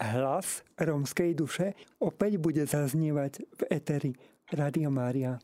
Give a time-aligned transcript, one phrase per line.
[0.00, 4.12] hlas rómskej duše opäť bude zaznievať v eteri
[4.52, 5.40] Radio Mária.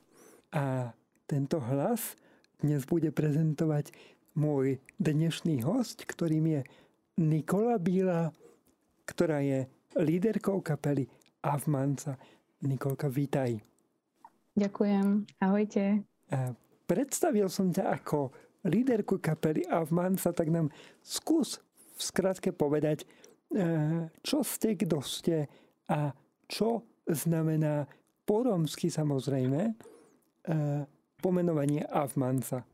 [0.52, 0.92] A
[1.24, 2.14] tento hlas
[2.60, 3.90] dnes bude prezentovať
[4.36, 6.60] môj dnešný host, ktorým je
[7.20, 8.32] Nikola Bíla,
[9.04, 11.08] ktorá je líderkou kapely
[11.44, 12.16] Avmanca.
[12.62, 13.58] Nikolka, vítaj.
[14.54, 16.04] Ďakujem, ahojte.
[16.30, 16.54] A
[16.86, 18.30] predstavil som ťa ako
[18.62, 20.70] líderku kapely Avmanca, tak nám
[21.02, 21.58] skús
[21.96, 23.04] v skratke povedať,
[24.24, 25.44] čo ste, kto ste
[25.92, 26.12] a
[26.48, 27.84] čo znamená
[28.24, 30.82] po romsky samozrejme eh,
[31.22, 32.64] pomenovanie Avmanca.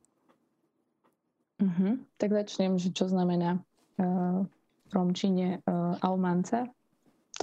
[1.58, 1.98] Uh-huh.
[2.16, 3.58] Tak začnem, že čo znamená
[3.98, 4.46] uh,
[4.86, 6.70] v romčine uh, Avmanca.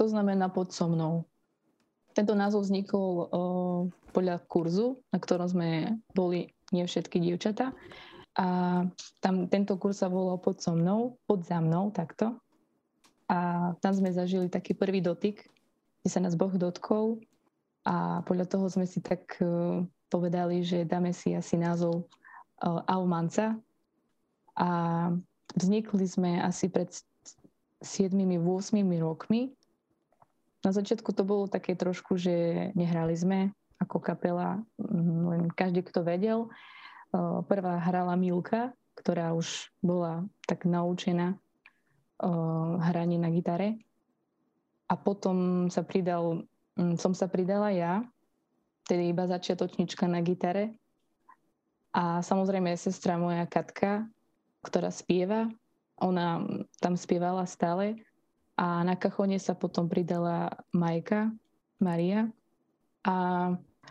[0.00, 1.28] To znamená pod so mnou.
[2.16, 3.80] Tento názov vznikol uh,
[4.16, 7.76] podľa kurzu, na ktorom sme boli nie všetky dievčatá.
[8.40, 8.46] A
[9.20, 12.40] tam tento kurz sa volal pod so mnou, pod za mnou, takto
[13.26, 15.50] a tam sme zažili taký prvý dotyk,
[16.02, 17.18] kde sa nás Boh dotkol
[17.82, 22.06] a podľa toho sme si tak uh, povedali, že dáme si asi názov
[22.62, 23.58] uh, Aumanca
[24.54, 24.70] a
[25.58, 26.94] vznikli sme asi pred
[27.82, 28.38] 7-8
[29.02, 29.50] rokmi.
[30.62, 33.50] Na začiatku to bolo také trošku, že nehrali sme
[33.82, 36.46] ako kapela, mm, len každý, kto vedel.
[37.10, 41.38] Uh, prvá hrala Milka, ktorá už bola tak naučená
[42.80, 43.76] hraní na gitare.
[44.86, 46.46] A potom sa pridal,
[46.78, 48.06] mm, som sa pridala ja,
[48.86, 50.78] tedy iba začiatočnička na gitare.
[51.90, 54.06] A samozrejme sestra moja Katka,
[54.62, 55.50] ktorá spieva,
[55.98, 56.44] ona
[56.78, 57.98] tam spievala stále.
[58.56, 61.28] A na kachone sa potom pridala Majka,
[61.80, 62.28] Maria.
[63.04, 63.14] A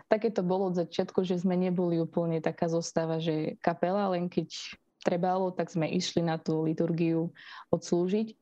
[0.10, 4.78] také to bolo od začiatku, že sme neboli úplne taká zostava, že kapela, len keď
[5.06, 7.30] trebalo, tak sme išli na tú liturgiu
[7.70, 8.34] odslúžiť.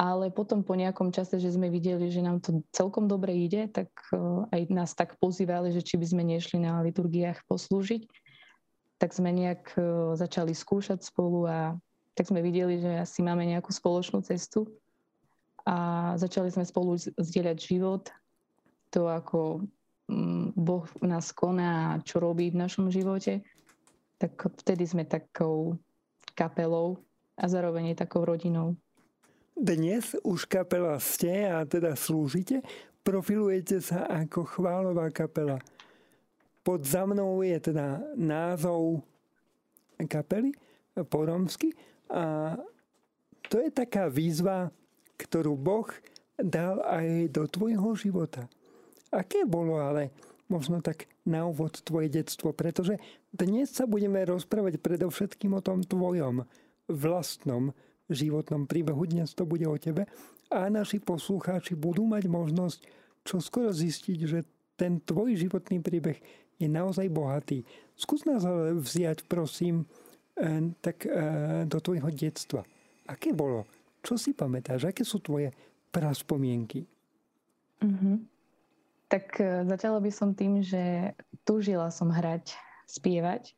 [0.00, 3.92] Ale potom po nejakom čase, že sme videli, že nám to celkom dobre ide, tak
[4.10, 4.18] eh,
[4.48, 8.08] aj nás tak pozývali, že či by sme nešli na liturgiách poslúžiť.
[8.96, 9.84] Tak sme nejak eh,
[10.16, 11.76] začali skúšať spolu a
[12.16, 14.66] tak sme videli, že asi máme nejakú spoločnú cestu.
[15.62, 18.10] A začali sme spolu zdieľať život,
[18.90, 19.62] to ako
[20.10, 23.46] mm, Boh nás koná čo robí v našom živote
[24.22, 25.74] tak vtedy sme takou
[26.38, 27.02] kapelou
[27.34, 28.78] a zároveň je takou rodinou.
[29.58, 32.62] Dnes už kapela ste a teda slúžite,
[33.02, 35.58] profilujete sa ako chválová kapela.
[36.62, 39.02] Pod za mnou je teda názov
[40.06, 40.54] kapely
[41.10, 41.74] po romsky
[42.06, 42.54] a
[43.50, 44.70] to je taká výzva,
[45.18, 45.90] ktorú Boh
[46.38, 48.46] dal aj do tvojho života.
[49.10, 50.14] Aké bolo ale
[50.52, 53.00] možno tak na úvod tvoje detstvo, pretože
[53.32, 56.44] dnes sa budeme rozprávať predovšetkým o tom tvojom
[56.92, 57.72] vlastnom
[58.12, 59.08] životnom príbehu.
[59.08, 60.04] Dnes to bude o tebe
[60.52, 62.80] a naši poslucháči budú mať možnosť
[63.22, 66.18] čo skoro zistiť, že ten tvoj životný príbeh
[66.58, 67.62] je naozaj bohatý.
[67.94, 69.86] Skús nás ale vziať, prosím,
[70.36, 72.66] eh, tak eh, do tvojho detstva.
[73.06, 73.66] Aké bolo?
[74.02, 74.90] Čo si pamätáš?
[74.90, 75.54] Aké sú tvoje
[75.94, 76.82] praspomienky?
[77.82, 78.16] Mm-hmm.
[79.12, 81.12] Tak e, začala by som tým, že
[81.44, 82.56] túžila som hrať,
[82.88, 83.52] spievať,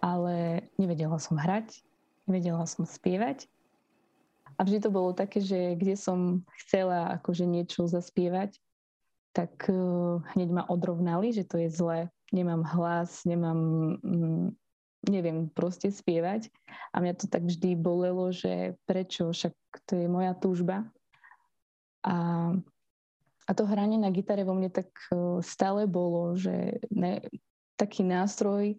[0.00, 1.84] ale nevedela som hrať,
[2.24, 3.44] nevedela som spievať.
[4.56, 8.56] A vždy to bolo také, že kde som chcela akože niečo zaspievať,
[9.36, 9.76] tak e,
[10.32, 12.08] hneď ma odrovnali, že to je zlé.
[12.32, 13.60] Nemám hlas, nemám,
[14.00, 14.56] mm,
[15.04, 16.48] neviem proste spievať.
[16.96, 19.52] A mňa to tak vždy bolelo, že prečo, však
[19.84, 20.88] to je moja túžba.
[22.08, 22.16] A
[23.50, 27.18] a to hranie na gitare vo mne tak e, stále bolo, že ne,
[27.74, 28.78] taký nástroj,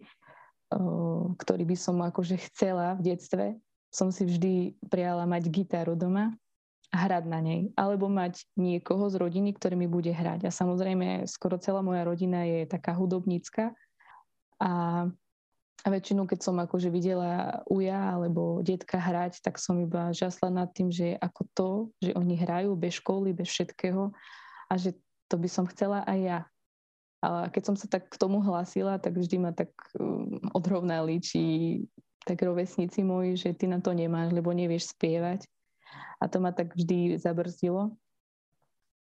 [1.36, 3.46] ktorý by som akože chcela v detstve,
[3.92, 6.32] som si vždy prijala mať gitaru doma
[6.88, 7.68] a hrať na nej.
[7.76, 10.48] Alebo mať niekoho z rodiny, ktorý mi bude hrať.
[10.48, 13.76] A samozrejme, skoro celá moja rodina je taká hudobnícka.
[14.56, 15.04] A,
[15.84, 20.72] a väčšinu, keď som akože videla uja alebo detka hrať, tak som iba žasla nad
[20.72, 24.08] tým, že ako to, že oni hrajú bez školy, bez všetkého,
[24.72, 24.96] a že
[25.28, 26.40] to by som chcela aj ja.
[27.20, 29.70] A keď som sa tak k tomu hlásila, tak vždy ma tak
[30.00, 31.40] um, odrovnali, či
[32.24, 35.44] tak rovesníci moji, že ty na to nemáš, lebo nevieš spievať.
[36.18, 37.94] A to ma tak vždy zabrzdilo.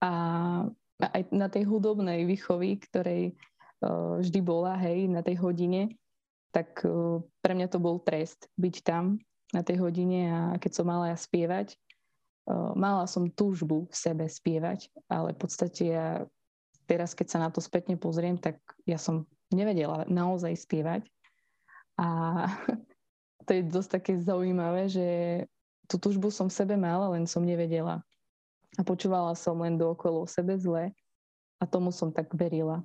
[0.03, 0.11] A
[1.01, 3.23] aj na tej hudobnej výchovy, ktorej
[3.81, 5.97] uh, vždy bola, hej, na tej hodine,
[6.51, 9.17] tak uh, pre mňa to bol trest byť tam
[9.55, 11.75] na tej hodine a keď som mala ja spievať,
[12.75, 16.07] mala som túžbu v sebe spievať, ale v podstate ja
[16.89, 21.05] teraz, keď sa na to spätne pozriem, tak ja som nevedela naozaj spievať.
[22.01, 22.07] A
[23.45, 25.07] to je dosť také zaujímavé, že
[25.85, 28.01] tú túžbu som v sebe mala, len som nevedela
[28.79, 30.95] a počúvala som len dookolo sebe zle
[31.59, 32.79] a tomu som tak verila.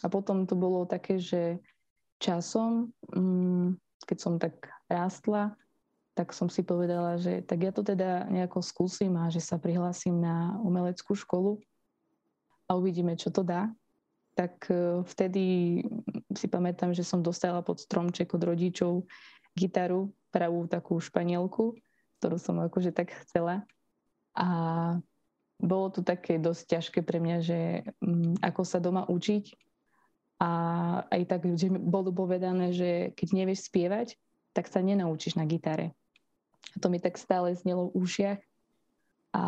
[0.00, 1.60] A potom to bolo také, že
[2.22, 3.76] časom, mm,
[4.08, 5.52] keď som tak rástla,
[6.18, 10.18] tak som si povedala, že tak ja to teda nejako skúsim a že sa prihlásim
[10.18, 11.62] na umeleckú školu
[12.66, 13.70] a uvidíme, čo to dá.
[14.34, 15.44] Tak e, vtedy
[16.34, 19.06] si pamätám, že som dostala pod stromček od rodičov
[19.54, 21.78] gitaru, pravú takú španielku,
[22.18, 23.62] ktorú som akože tak chcela.
[24.34, 24.48] A
[25.62, 29.54] bolo to také dosť ťažké pre mňa, že mm, ako sa doma učiť.
[30.42, 30.50] A
[31.14, 34.18] aj tak, že bolo povedané, že keď nevieš spievať,
[34.50, 35.94] tak sa nenaučíš na gitare.
[36.74, 38.40] A to mi tak stále znelo v ušiach.
[39.36, 39.44] A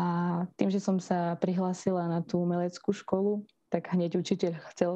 [0.55, 4.91] tým, že som sa prihlásila na tú umeleckú školu, tak hneď učiteľ chcel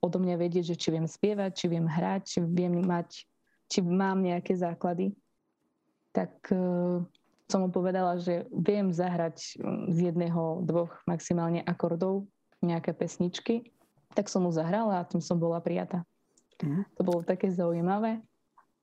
[0.00, 3.28] odo mňa vedieť, že či viem spievať, či viem hrať, či viem mať,
[3.68, 5.12] či mám nejaké základy.
[6.16, 7.04] Tak uh,
[7.46, 9.60] som mu povedala, že viem zahrať
[9.92, 12.26] z jedného, dvoch maximálne akordov
[12.64, 13.70] nejaké pesničky.
[14.16, 16.02] Tak som mu zahrala a tým som bola prijatá.
[16.64, 16.88] Mm.
[16.96, 18.24] To bolo také zaujímavé.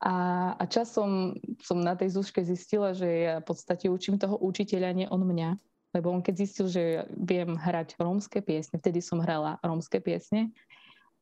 [0.03, 0.15] A,
[0.59, 5.07] a časom som na tej zúške zistila, že ja v podstate učím toho učiteľa, nie
[5.07, 5.55] on mňa.
[5.95, 6.83] Lebo on keď zistil, že
[7.15, 10.51] viem hrať rómske piesne, vtedy som hrala rómske piesne,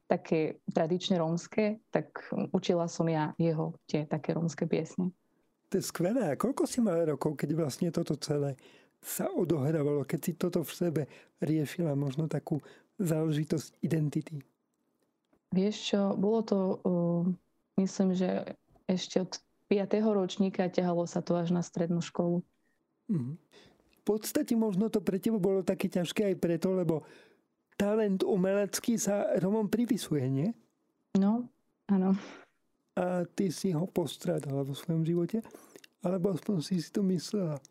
[0.10, 5.14] také tradične rómske, tak učila som ja jeho tie také rómske piesne.
[5.72, 6.34] To je skvelé.
[6.34, 8.58] A koľko si mala rokov, keď vlastne toto celé
[9.00, 11.02] sa odohrávalo, keď si toto v sebe
[11.40, 12.58] riešila, možno takú
[12.98, 14.42] záležitosť identity?
[15.52, 17.24] Vieš čo, bolo to, uh,
[17.80, 18.56] myslím, že
[18.92, 19.32] ešte od
[19.72, 20.04] 5.
[20.04, 22.44] ročníka ťahalo sa to až na strednú školu.
[23.08, 23.40] Mm.
[23.40, 27.08] V podstate možno to pre teba bolo také ťažké aj preto, lebo
[27.80, 30.50] talent umelecký sa Romom pripisuje, nie?
[31.16, 31.48] No,
[31.88, 32.20] áno.
[33.00, 35.40] A ty si ho postrádala vo svojom živote?
[36.04, 37.62] Alebo aspoň si si to myslela?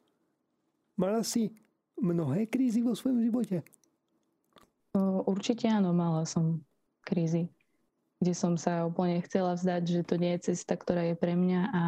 [0.96, 1.52] Mala si
[2.00, 3.61] mnohé krízy vo svojom živote?
[5.28, 6.64] Určite áno, mala som
[7.05, 7.52] krízy
[8.20, 11.61] kde som sa úplne chcela vzdať, že to nie je cesta, ktorá je pre mňa
[11.72, 11.82] a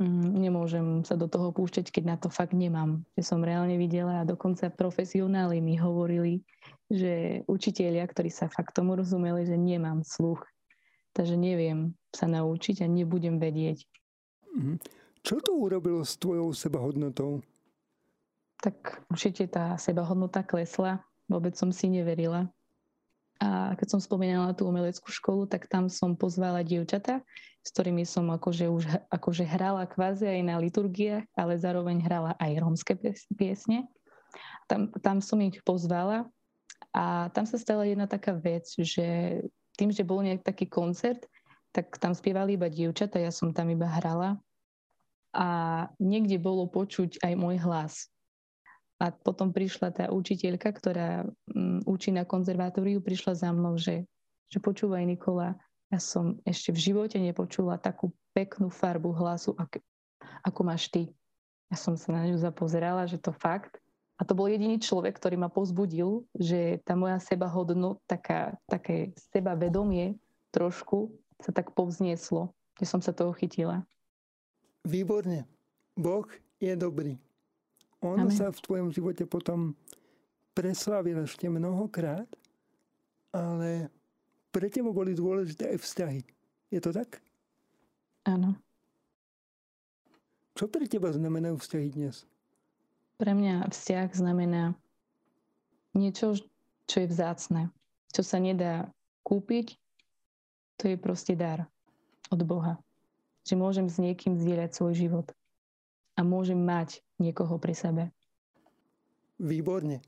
[0.00, 3.04] mm, nemôžem sa do toho púšťať, keď na to fakt nemám.
[3.20, 6.40] Že som reálne videla a dokonca profesionáli mi hovorili,
[6.88, 10.40] že učitelia, ktorí sa fakt tomu rozumeli, že nemám sluch.
[11.12, 13.84] Takže neviem sa naučiť a nebudem vedieť.
[14.56, 14.80] Mhm.
[15.24, 17.40] Čo to urobilo s tvojou sebahodnotou?
[18.60, 21.00] Tak určite tá sebahodnota klesla.
[21.28, 22.52] Vôbec som si neverila.
[23.44, 27.20] A keď som spomínala tú umeleckú školu, tak tam som pozvala dievčata,
[27.60, 32.64] s ktorými som akože už akože hrala kvázi aj na liturgiách, ale zároveň hrala aj
[32.64, 32.96] rómske
[33.36, 33.84] piesne.
[34.64, 36.24] Tam, tam som ich pozvala
[36.96, 39.40] a tam sa stala jedna taká vec, že
[39.76, 41.28] tým, že bol nejak taký koncert,
[41.74, 44.40] tak tam spievali iba dievčata, ja som tam iba hrala
[45.34, 45.48] a
[46.00, 48.08] niekde bolo počuť aj môj hlas.
[49.04, 54.08] A potom prišla tá učiteľka, ktorá um, učí na konzervatóriu, prišla za mnou, že,
[54.48, 55.60] že počúvaj Nikola,
[55.92, 59.84] ja som ešte v živote nepočula takú peknú farbu hlasu, ako,
[60.40, 61.12] ako máš ty.
[61.68, 63.76] Ja som sa na ňu zapozerala, že to fakt.
[64.16, 70.16] A to bol jediný človek, ktorý ma pozbudil, že tá moja sebahodnot, taká, také sebavedomie
[70.54, 71.10] trošku
[71.42, 73.82] sa tak povznieslo, že som sa toho chytila.
[74.86, 75.50] Výborne.
[75.98, 76.26] Boh
[76.62, 77.18] je dobrý.
[78.04, 78.36] On Amen.
[78.36, 79.72] sa v tvojom živote potom
[80.52, 82.28] preslavil ešte mnohokrát,
[83.32, 83.88] ale
[84.52, 86.20] pre teba boli dôležité aj vzťahy.
[86.68, 87.24] Je to tak?
[88.28, 88.52] Áno.
[90.54, 92.28] Čo pre teba znamenajú vzťahy dnes?
[93.16, 94.76] Pre mňa vzťah znamená
[95.96, 96.36] niečo,
[96.84, 97.72] čo je vzácne.
[98.12, 98.92] Čo sa nedá
[99.24, 99.80] kúpiť,
[100.76, 101.66] to je proste dar
[102.30, 102.78] od Boha.
[103.48, 105.26] Že môžem s niekým zdieľať svoj život
[106.14, 108.02] a môžem mať niekoho pri sebe.
[109.38, 109.98] Výborne.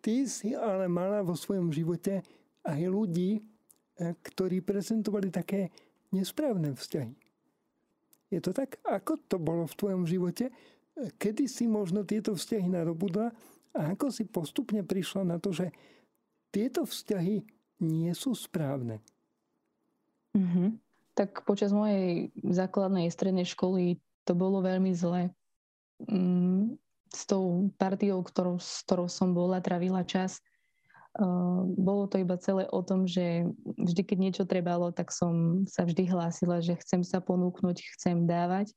[0.00, 2.22] Ty si ale mala vo svojom živote
[2.64, 5.68] aj ľudí, eh, ktorí prezentovali také
[6.14, 7.14] nesprávne vzťahy.
[8.30, 8.78] Je to tak?
[8.86, 10.54] Ako to bolo v tvojom živote?
[11.18, 13.34] Kedy si možno tieto vzťahy nadobudla
[13.74, 15.74] a ako si postupne prišla na to, že
[16.54, 17.42] tieto vzťahy
[17.82, 19.02] nie sú správne?
[20.38, 20.68] Mm-hmm.
[21.18, 25.34] Tak počas mojej základnej strednej školy to bolo veľmi zlé.
[26.08, 26.78] Mm,
[27.10, 30.38] s tou partiou, ktorou, s ktorou som bola, travila čas.
[31.74, 36.06] Bolo to iba celé o tom, že vždy, keď niečo trebalo, tak som sa vždy
[36.06, 38.70] hlásila, že chcem sa ponúknuť, chcem dávať.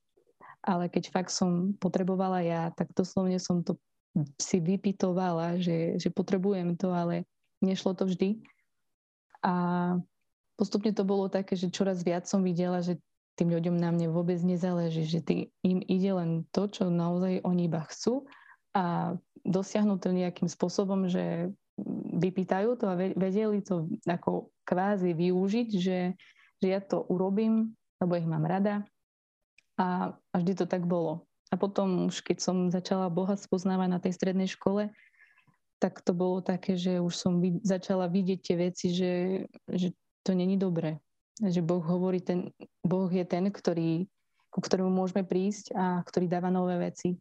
[0.65, 3.77] Ale keď fakt som potrebovala ja, tak doslovne som to
[4.41, 7.29] si vypitovala, že, že potrebujem to, ale
[7.61, 8.41] nešlo to vždy.
[9.45, 9.53] A
[10.57, 12.97] postupne to bolo také, že čoraz viac som videla, že
[13.33, 15.35] tým ľuďom na mne vôbec nezáleží, že tý,
[15.65, 18.29] im ide len to, čo naozaj oni iba chcú
[18.73, 21.49] a dosiahnuť to nejakým spôsobom, že
[22.13, 26.13] vypýtajú to a vedeli to ako kvázi využiť, že,
[26.61, 28.85] že ja to urobím, lebo ich mám rada.
[29.81, 31.25] A, a vždy to tak bolo.
[31.49, 34.93] A potom už keď som začala Boha spoznávať na tej strednej škole,
[35.81, 40.37] tak to bolo také, že už som vid- začala vidieť tie veci, že, že to
[40.37, 41.01] není dobré.
[41.41, 42.53] Že Boh hovorí, ten,
[42.85, 44.05] Boh je ten, ktorý,
[44.53, 47.17] ku ktorému môžeme prísť a ktorý dáva nové veci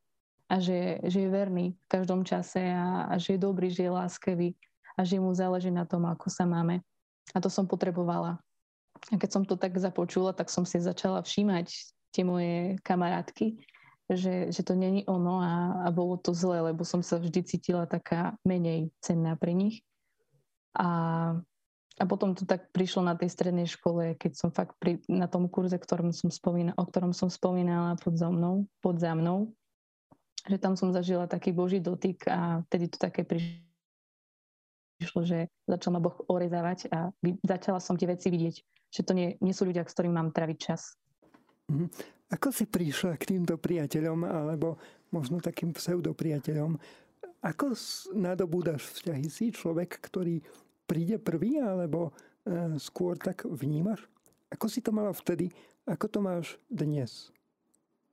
[0.53, 3.97] a že, že je verný v každom čase a, a že je dobrý, že je
[3.97, 4.53] láskavý
[4.97, 6.85] a že mu záleží na tom, ako sa máme.
[7.33, 8.37] A to som potrebovala.
[9.09, 11.73] A keď som to tak započula, tak som si začala všímať
[12.13, 13.65] tie moje kamarátky,
[14.13, 15.53] že, že to není ono a,
[15.85, 19.81] a bolo to zlé, lebo som sa vždy cítila taká menej cenná pre nich.
[20.77, 21.41] A,
[22.01, 25.49] a potom to tak prišlo na tej strednej škole, keď som fakt pri, na tom
[25.53, 29.53] kurze, ktorom som spomínala, o ktorom som spomínala pod za mnou, pod za mnou,
[30.49, 33.61] že tam som zažila taký boží dotyk a vtedy to také prišlo,
[35.23, 37.13] že začal ma Boh orezávať a
[37.45, 38.57] začala som tie veci vidieť,
[38.89, 40.97] že to nie, nie sú ľudia, s ktorými mám traviť čas.
[41.69, 41.87] Mhm.
[42.33, 44.81] Ako si prišla k týmto priateľom alebo
[45.13, 46.81] možno takým pseudopriateľom?
[47.45, 47.77] Ako
[48.17, 49.29] nadobúdaš vzťahy?
[49.29, 50.41] Si človek, ktorý
[50.93, 52.13] príde prvý alebo
[52.45, 54.05] e, skôr tak vnímaš?
[54.53, 55.49] Ako si to mala vtedy?
[55.89, 57.33] Ako to máš dnes?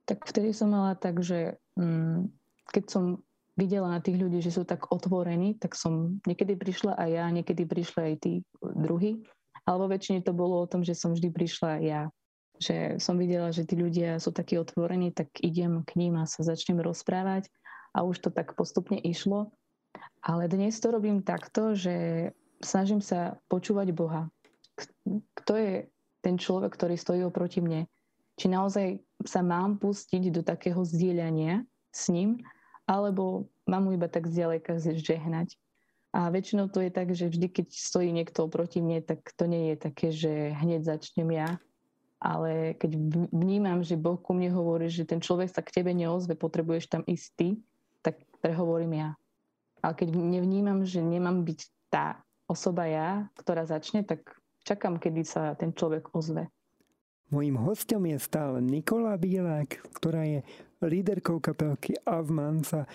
[0.08, 2.32] Tak vtedy som mala tak, že mm,
[2.72, 3.04] keď som
[3.60, 7.68] videla na tých ľudí, že sú tak otvorení, tak som niekedy prišla aj ja, niekedy
[7.68, 8.32] prišla aj tí
[8.64, 9.20] druhí.
[9.68, 12.02] Alebo väčšine to bolo o tom, že som vždy prišla ja.
[12.56, 16.40] Že som videla, že tí ľudia sú takí otvorení, tak idem k ním a sa
[16.40, 17.52] začnem rozprávať.
[17.92, 19.52] A už to tak postupne išlo.
[20.24, 22.30] Ale dnes to robím takto, že
[22.60, 24.28] snažím sa počúvať Boha.
[25.36, 25.88] Kto je
[26.20, 27.88] ten človek, ktorý stojí oproti mne?
[28.40, 28.96] či naozaj
[29.28, 31.60] sa mám pustiť do takého zdieľania
[31.92, 32.40] s ním,
[32.88, 35.60] alebo mám mu iba tak zďaleka žehnať.
[36.16, 39.70] A väčšinou to je tak, že vždy, keď stojí niekto oproti mne, tak to nie
[39.70, 41.60] je také, že hneď začnem ja,
[42.16, 42.96] ale keď
[43.30, 47.02] vnímam, že Boh ku mne hovorí, že ten človek sa k tebe neozve, potrebuješ tam
[47.04, 47.48] ísť ty,
[48.00, 49.10] tak prehovorím ja.
[49.84, 51.60] Ale keď nevnímam, že nemám byť
[51.92, 54.34] tá osoba ja, ktorá začne, tak
[54.66, 56.50] čakám, kedy sa ten človek ozve.
[57.30, 60.42] Mojím hostom je stále Nikola Bielák, ktorá je
[60.82, 62.90] líderkou kapelky Avmansa.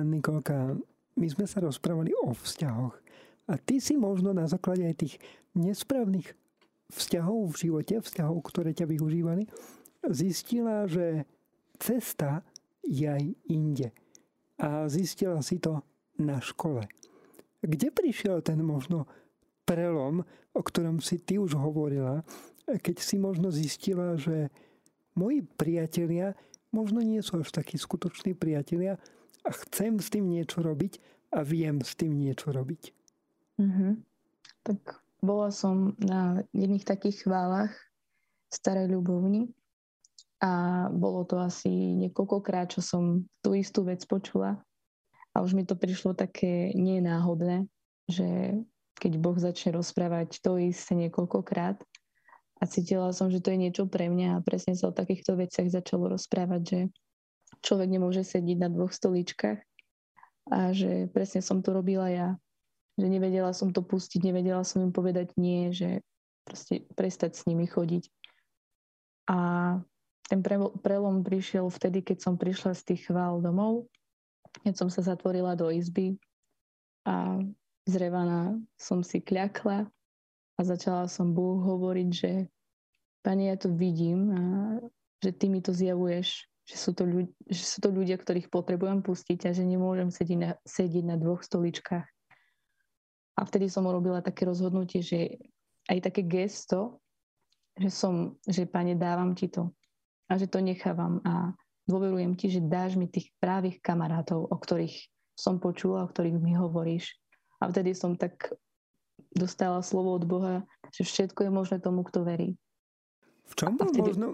[0.00, 0.72] Nikolka,
[1.20, 2.96] my sme sa rozprávali o vzťahoch.
[3.52, 5.14] A ty si možno na základe aj tých
[5.52, 6.32] nesprávnych
[6.88, 9.44] vzťahov v živote, vzťahov, ktoré ťa využívali,
[10.08, 11.28] zistila, že
[11.76, 12.40] cesta
[12.80, 13.92] je aj inde.
[14.56, 15.84] A zistila si to
[16.16, 16.88] na škole.
[17.64, 19.08] Kde prišiel ten možno
[19.66, 20.22] prelom,
[20.54, 22.22] o ktorom si ty už hovorila,
[22.66, 24.50] keď si možno zistila, že
[25.16, 26.34] moji priatelia
[26.74, 29.00] možno nie sú až takí skutoční priatelia
[29.46, 30.98] a chcem s tým niečo robiť
[31.32, 32.92] a viem s tým niečo robiť.
[33.56, 33.92] Mm-hmm.
[34.66, 34.80] Tak
[35.22, 37.72] bola som na jedných takých chválach
[38.50, 39.50] starej ľubovni
[40.42, 44.60] a bolo to asi niekoľkokrát, čo som tú istú vec počula
[45.36, 47.68] a už mi to prišlo také nenáhodné,
[48.08, 48.56] že
[48.96, 51.76] keď Boh začne rozprávať to isté niekoľkokrát,
[52.56, 55.68] a cítila som, že to je niečo pre mňa a presne sa o takýchto veciach
[55.68, 56.80] začalo rozprávať, že
[57.60, 59.60] človek nemôže sedieť na dvoch stoličkách
[60.56, 62.28] a že presne som to robila ja.
[62.96, 66.00] Že nevedela som to pustiť, nevedela som im povedať nie, že
[66.48, 68.08] proste prestať s nimi chodiť.
[69.28, 69.38] A
[70.32, 70.40] ten
[70.80, 73.84] prelom prišiel vtedy, keď som prišla z tých chvál domov,
[74.62, 76.16] keď som sa zatvorila do izby
[77.04, 77.40] a
[77.86, 79.86] zrevaná som si kľakla
[80.56, 82.32] a začala som Bohu hovoriť, že
[83.26, 84.42] Pane, ja to vidím a
[85.18, 89.02] že Ty mi to zjavuješ, že sú to, ľudia, že sú to ľudia, ktorých potrebujem
[89.02, 92.06] pustiť a že nemôžem sedieť na, sedieť na dvoch stoličkách.
[93.36, 95.42] A vtedy som urobila také rozhodnutie, že
[95.86, 97.02] aj také gesto,
[97.76, 99.70] že som, že Pane, dávam Ti to
[100.26, 101.54] a že to nechávam a
[101.86, 106.52] dôverujem Ti, že dáš mi tých právých kamarátov, o ktorých som počula, o ktorých mi
[106.54, 107.14] hovoríš.
[107.62, 108.52] A vtedy som tak
[109.32, 110.54] dostala slovo od Boha,
[110.92, 112.56] že všetko je možné tomu, kto verí.
[113.46, 114.12] V čom bol, vtedy...
[114.12, 114.28] možno,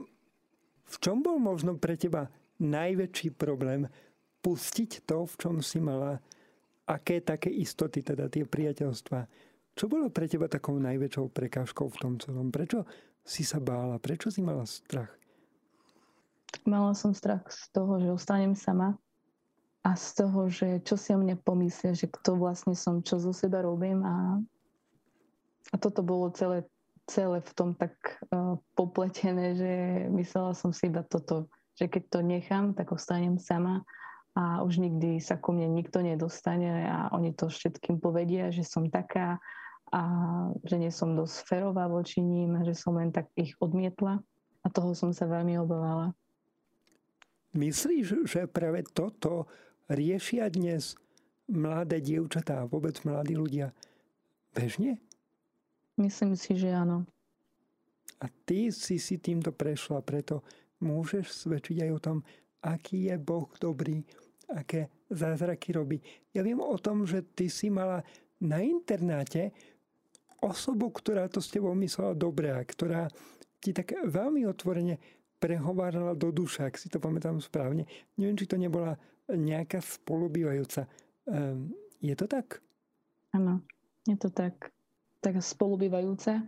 [0.88, 3.86] v čom bol možno pre teba najväčší problém
[4.42, 6.18] pustiť to, v čom si mala
[6.86, 9.26] aké také istoty, teda tie priateľstva.
[9.72, 12.50] Čo bolo pre teba takou najväčšou prekážkou v tom celom?
[12.50, 12.84] Prečo
[13.22, 14.02] si sa bála?
[14.02, 15.21] Prečo si mala strach?
[16.68, 18.94] Mala som strach z toho, že ostanem sama
[19.82, 23.34] a z toho, že čo si o mne pomyslia, že kto vlastne som, čo zo
[23.34, 24.38] seba robím a
[25.72, 26.66] a toto bolo celé,
[27.08, 27.94] celé v tom tak
[28.28, 29.72] uh, popletené, že
[30.10, 31.46] myslela som si iba toto,
[31.78, 33.86] že keď to nechám, tak ostanem sama
[34.32, 38.88] a už nikdy sa ku mne nikto nedostane a oni to všetkým povedia, že som
[38.88, 39.40] taká
[39.92, 40.02] a
[40.64, 44.24] že nie som dosť férová voči ním, že som len tak ich odmietla
[44.64, 46.16] a toho som sa veľmi obávala.
[47.52, 49.44] Myslíš, že práve toto
[49.92, 50.96] riešia dnes
[51.52, 53.76] mladé dievčatá, vôbec mladí ľudia
[54.56, 54.96] bežne?
[56.00, 57.04] Myslím si, že áno.
[58.24, 60.40] A ty si si týmto prešla, preto
[60.80, 62.18] môžeš svedčiť aj o tom,
[62.64, 64.00] aký je Boh dobrý,
[64.48, 66.00] aké zázraky robí.
[66.32, 68.00] Ja viem o tom, že ty si mala
[68.40, 69.52] na internáte
[70.40, 73.12] osobu, ktorá to s tebou myslela dobre a ktorá
[73.60, 74.96] ti tak veľmi otvorene
[75.42, 77.90] prehovárala do duša, ak si to pamätám správne.
[78.14, 78.94] Neviem, či to nebola
[79.26, 80.86] nejaká spolubývajúca.
[81.26, 82.62] Um, je to tak?
[83.34, 83.58] Áno,
[84.06, 84.70] je to tak.
[85.18, 86.46] Tak spolubývajúca.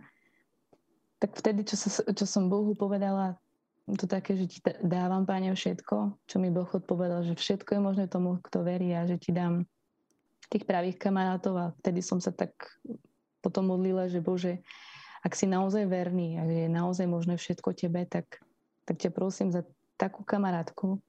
[1.19, 3.35] Tak vtedy, čo, sa, čo som Bohu povedala,
[3.85, 8.05] to také, že ti dávam, Páne, všetko, čo mi Boh odpovedal, že všetko je možné
[8.09, 9.61] tomu, kto verí a že ti dám
[10.49, 12.53] tých pravých kamarátov a vtedy som sa tak
[13.45, 14.65] potom modlila, že Bože,
[15.21, 18.41] ak si naozaj verný a je naozaj možné všetko tebe, tak
[18.85, 19.65] tak ťa prosím za
[19.97, 21.01] takú kamarátku,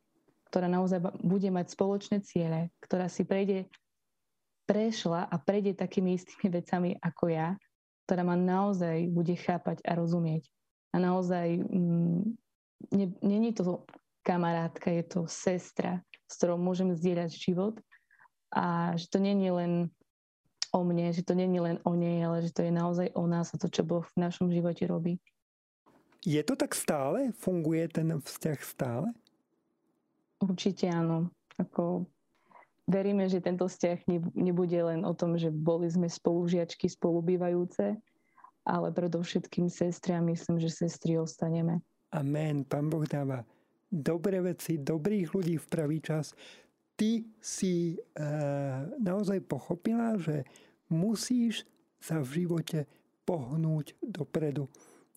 [0.49, 3.68] ktorá naozaj bude mať spoločné ciele, ktorá si prejde,
[4.66, 7.54] prešla a prejde takými istými vecami ako ja,
[8.09, 10.49] ktorá ma naozaj bude chápať a rozumieť.
[10.95, 12.23] A naozaj mm,
[13.23, 13.85] není to
[14.26, 17.78] kamarátka, je to sestra, s ktorou môžem zdieľať život
[18.50, 19.92] a že to není len
[20.75, 23.54] o mne, že to není len o nej, ale že to je naozaj o nás
[23.54, 25.23] a to, čo Boh v našom živote robí.
[26.26, 27.30] Je to tak stále?
[27.38, 29.09] Funguje ten vzťah stále?
[30.42, 31.30] Určite áno.
[31.54, 32.02] Ako
[32.90, 37.95] veríme, že tento vzťah nebude len o tom, že boli sme spolužiačky, spolubývajúce,
[38.66, 41.78] ale predovšetkým sestry a myslím, že sestry ostaneme.
[42.11, 42.66] Amen.
[42.66, 43.47] Pán Boh dáva
[43.87, 46.35] dobré veci, dobrých ľudí v pravý čas.
[46.99, 47.97] Ty si e,
[48.99, 50.42] naozaj pochopila, že
[50.90, 51.62] musíš
[52.02, 52.90] sa v živote
[53.23, 54.67] pohnúť dopredu.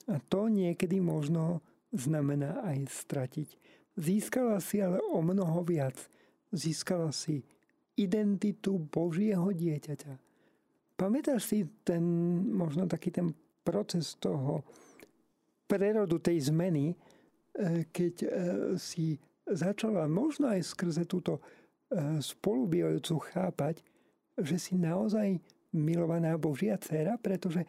[0.09, 1.61] A to niekedy možno
[1.93, 3.49] znamená aj stratiť.
[3.93, 5.97] Získala si ale o mnoho viac.
[6.49, 7.45] Získala si
[7.99, 10.13] identitu Božieho dieťaťa.
[10.95, 12.01] Pamätáš si ten,
[12.49, 14.65] možno taký ten proces toho
[15.69, 16.95] prerodu tej zmeny, e,
[17.93, 18.27] keď e,
[18.81, 21.41] si začala možno aj skrze túto e,
[22.17, 23.85] spolubývajúcu chápať,
[24.39, 25.37] že si naozaj
[25.75, 27.67] milovaná Božia dcera, pretože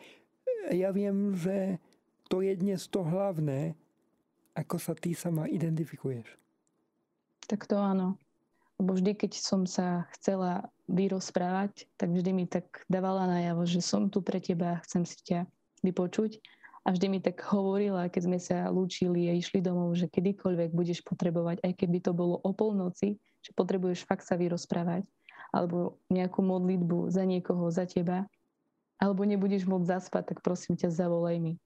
[0.72, 1.76] ja viem, že
[2.30, 3.74] to je dnes to hlavné,
[4.54, 6.30] ako sa ty sama identifikuješ.
[7.50, 8.14] Tak to áno.
[8.78, 14.06] Lebo vždy, keď som sa chcela vyrozprávať, tak vždy mi tak dávala najavo, že som
[14.08, 15.44] tu pre teba a chcem si ťa
[15.82, 16.38] vypočuť.
[16.86, 21.04] A vždy mi tak hovorila, keď sme sa lúčili a išli domov, že kedykoľvek budeš
[21.04, 25.04] potrebovať, aj keby to bolo o polnoci, že potrebuješ fakt sa vyrozprávať,
[25.52, 28.24] alebo nejakú modlitbu za niekoho, za teba,
[28.96, 31.60] alebo nebudeš môcť zaspať, tak prosím ťa, zavolaj mi.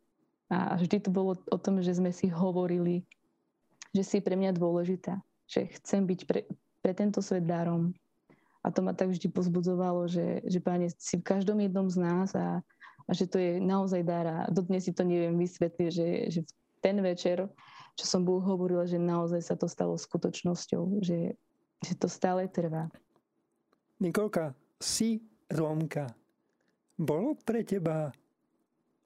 [0.52, 3.04] A vždy to bolo o tom, že sme si hovorili,
[3.96, 6.40] že si pre mňa dôležitá, že chcem byť pre,
[6.84, 7.96] pre tento svet darom.
[8.64, 12.32] A to ma tak vždy pozbudzovalo, že, že páne si v každom jednom z nás
[12.32, 12.64] a,
[13.08, 14.24] a že to je naozaj dar.
[14.24, 16.40] A dodnes si to neviem vysvetliť, že, že
[16.80, 17.44] ten večer,
[17.96, 21.36] čo som Bohu hovorila, že naozaj sa to stalo skutočnosťou, že,
[21.80, 22.88] že to stále trvá.
[24.00, 26.12] Nikolka, si Rómka.
[26.96, 28.12] Bolo pre teba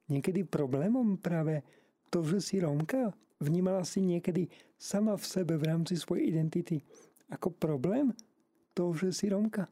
[0.09, 1.61] niekedy problémom práve
[2.09, 3.13] to, že si Rómka?
[3.39, 6.83] Vnímala si niekedy sama v sebe v rámci svojej identity
[7.29, 8.11] ako problém
[8.73, 9.69] to, že si Rómka?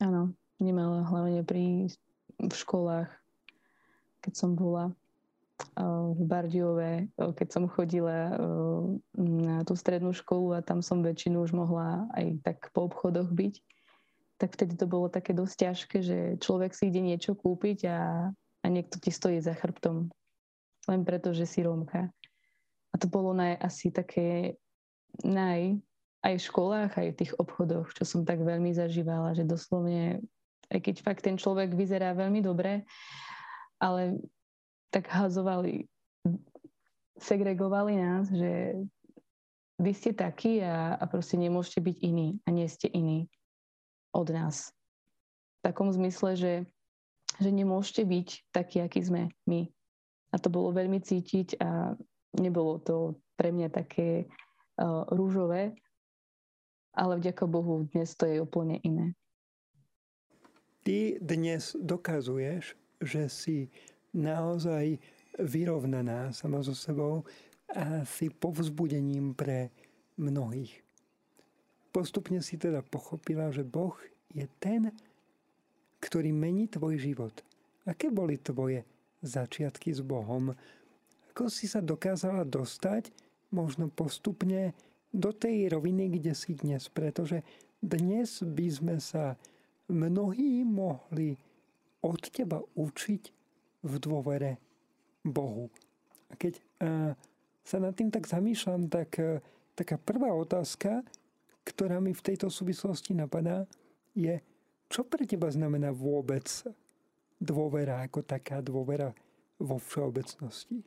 [0.00, 1.92] Áno, vnímala hlavne pri,
[2.40, 3.12] v školách,
[4.24, 4.96] keď som bola
[6.16, 8.32] v Bardiove, keď som chodila
[9.20, 13.54] na tú strednú školu a tam som väčšinu už mohla aj tak po obchodoch byť,
[14.40, 17.98] tak vtedy to bolo také dosť ťažké, že človek si ide niečo kúpiť a
[18.60, 20.12] a niekto ti stojí za chrbtom
[20.88, 22.08] len preto, že si Rómka.
[22.90, 24.58] A to bolo naj, asi také
[25.22, 25.78] naj,
[26.26, 30.20] aj v školách, aj v tých obchodoch, čo som tak veľmi zažívala, že doslovne,
[30.72, 32.84] aj keď fakt ten človek vyzerá veľmi dobre,
[33.78, 34.18] ale
[34.90, 35.86] tak hazovali,
[37.20, 38.74] segregovali nás, že
[39.80, 43.30] vy ste takí a, a proste nemôžete byť iní a nie ste iní
[44.12, 44.74] od nás.
[45.60, 46.52] V takom zmysle, že
[47.40, 49.66] že nemôžete byť takí, akí sme my.
[50.30, 51.96] A to bolo veľmi cítiť a
[52.38, 54.28] nebolo to pre mňa také
[54.78, 55.74] uh, rúžové,
[56.94, 59.16] ale vďaka Bohu dnes to je úplne iné.
[60.84, 63.72] Ty dnes dokazuješ, že si
[64.12, 65.00] naozaj
[65.40, 67.24] vyrovnaná sama so sebou
[67.70, 69.70] a si povzbudením pre
[70.20, 70.82] mnohých.
[71.90, 73.94] postupne si teda pochopila, že Boh
[74.30, 74.94] je ten,
[76.00, 77.34] ktorý mení tvoj život.
[77.84, 78.84] Aké boli tvoje
[79.20, 80.52] začiatky s Bohom?
[81.32, 83.12] Ako si sa dokázala dostať
[83.52, 84.72] možno postupne
[85.12, 86.88] do tej roviny, kde si dnes?
[86.88, 87.44] Pretože
[87.80, 89.36] dnes by sme sa
[89.88, 91.36] mnohí mohli
[92.00, 93.22] od teba učiť
[93.84, 94.60] v dôvere
[95.24, 95.68] Bohu.
[96.30, 96.60] A keď
[97.64, 99.20] sa nad tým tak zamýšľam, tak
[99.76, 101.04] taká prvá otázka,
[101.64, 103.68] ktorá mi v tejto súvislosti napadá,
[104.16, 104.40] je,
[104.90, 106.44] čo pre teba znamená vôbec
[107.38, 109.14] dôvera ako taká dôvera
[109.56, 110.82] vo všeobecnosti?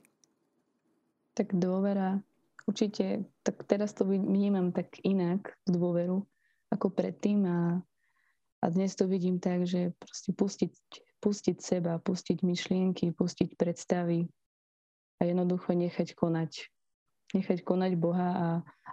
[1.34, 2.20] Tak dôvera,
[2.68, 6.22] určite, tak teraz to vnímam tak inak, dôveru,
[6.70, 7.82] ako predtým a,
[8.62, 10.74] a dnes to vidím tak, že proste pustiť,
[11.24, 14.28] pustiť seba, pustiť myšlienky, pustiť predstavy
[15.18, 16.70] a jednoducho nechať konať
[17.34, 18.48] nechať konať Boha a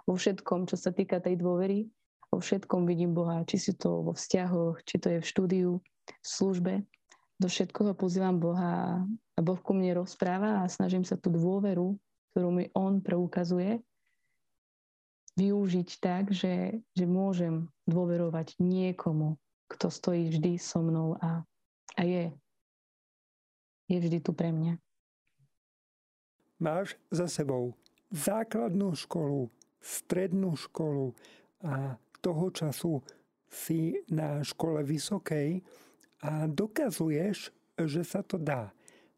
[0.09, 1.85] vo všetkom, čo sa týka tej dôvery,
[2.31, 5.71] vo všetkom vidím Boha, či si to vo vzťahoch, či to je v štúdiu,
[6.07, 6.73] v službe.
[7.37, 9.03] Do všetkoho pozývam Boha
[9.35, 11.99] a Boh ku mne rozpráva a snažím sa tú dôveru,
[12.31, 13.83] ktorú mi On preukazuje,
[15.35, 19.35] využiť tak, že, že môžem dôverovať niekomu,
[19.67, 21.43] kto stojí vždy so mnou a,
[21.97, 22.31] a je.
[23.91, 24.79] Je vždy tu pre mňa.
[26.61, 27.73] Máš za sebou
[28.11, 29.47] základnú školu,
[29.79, 31.15] strednú školu
[31.63, 33.01] a toho času
[33.51, 35.59] si na škole vysokej
[36.23, 38.71] a dokazuješ, že sa to dá.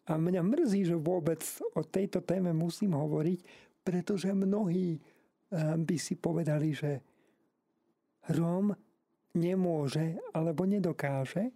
[0.03, 1.39] A mňa mrzí, že vôbec
[1.77, 3.39] o tejto téme musím hovoriť,
[3.83, 6.99] pretože mnohí eh, by si povedali, že
[8.31, 8.71] Róm
[9.35, 11.51] nemôže alebo nedokáže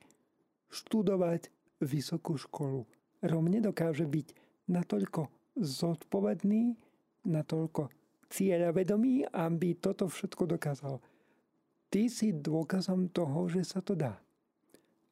[0.67, 1.47] študovať
[1.79, 2.83] vysokú školu.
[3.23, 4.27] Róm nedokáže byť
[4.67, 6.75] natoľko zodpovedný,
[7.25, 7.89] natoľko
[8.27, 10.99] cieľavedomý, aby toto všetko dokázal.
[11.87, 14.19] Ty si dôkazom toho, že sa to dá.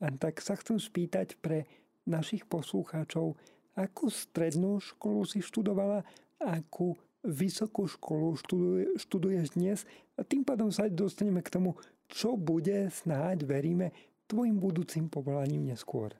[0.03, 1.65] A tak sa chcem spýtať pre
[2.03, 3.39] našich poslucháčov,
[3.73, 6.03] akú strednú školu si študovala,
[6.37, 9.79] akú vysokú školu študuje, študuješ dnes
[10.19, 11.73] a tým pádom sa dostaneme k tomu,
[12.11, 13.95] čo bude snáď, veríme,
[14.29, 16.13] tvojim budúcim povolaním neskôr.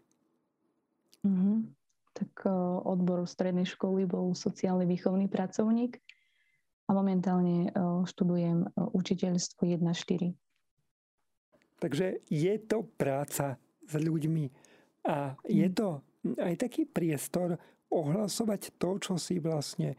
[1.22, 2.50] Mm-hmm tak e,
[2.88, 6.00] odbor strednej školy bol sociálny výchovný pracovník
[6.88, 7.70] a momentálne e,
[8.08, 10.32] študujem e, učiteľstvo 1.4.
[11.80, 14.46] Takže je to práca s ľuďmi
[15.06, 16.02] a je to
[16.42, 17.60] aj taký priestor
[17.94, 19.94] ohlasovať to, čo si vlastne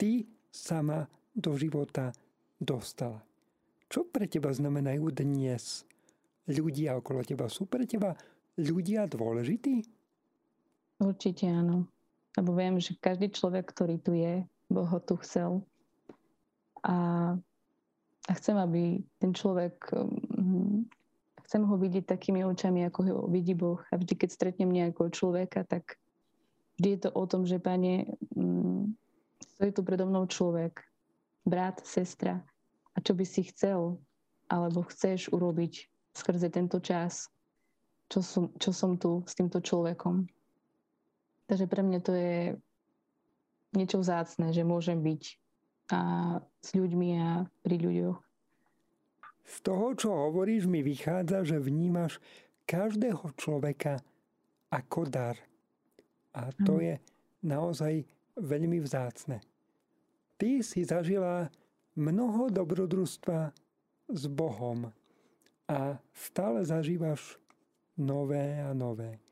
[0.00, 1.04] ty sama
[1.36, 2.16] do života
[2.56, 3.20] dostala.
[3.86, 5.84] Čo pre teba znamenajú dnes
[6.48, 7.46] ľudia okolo teba?
[7.52, 8.16] Sú pre teba
[8.56, 9.84] ľudia dôležití?
[10.96, 11.84] Určite áno.
[12.36, 15.60] Lebo viem, že každý človek, ktorý tu je, Boh ho tu chcel.
[16.84, 16.96] A,
[18.28, 19.76] a chcem, aby ten človek,
[21.46, 23.78] chcem ho vidieť takými očami, ako ho vidí Boh.
[23.94, 25.94] A vždy, keď stretnem nejakého človeka, tak
[26.76, 28.92] vždy je to o tom, že Pane, um,
[29.54, 30.82] stojí tu predo mnou človek,
[31.46, 32.42] brat, sestra.
[32.92, 34.02] A čo by si chcel,
[34.50, 35.86] alebo chceš urobiť
[36.18, 37.30] skrze tento čas,
[38.10, 40.26] čo som, čo som tu s týmto človekom.
[41.46, 42.38] Takže pre mňa to je
[43.76, 45.22] niečo vzácne, že môžem byť
[45.86, 46.00] a
[46.42, 48.25] s ľuďmi a pri ľuďoch.
[49.46, 52.18] Z toho, čo hovoríš, mi vychádza, že vnímaš
[52.66, 54.02] každého človeka
[54.74, 55.38] ako dar.
[56.34, 56.98] A to je
[57.46, 58.02] naozaj
[58.36, 59.38] veľmi vzácne.
[60.36, 61.48] Ty si zažila
[61.94, 63.54] mnoho dobrodružstva
[64.10, 64.90] s Bohom
[65.70, 67.38] a stále zažívaš
[67.96, 69.22] nové a nové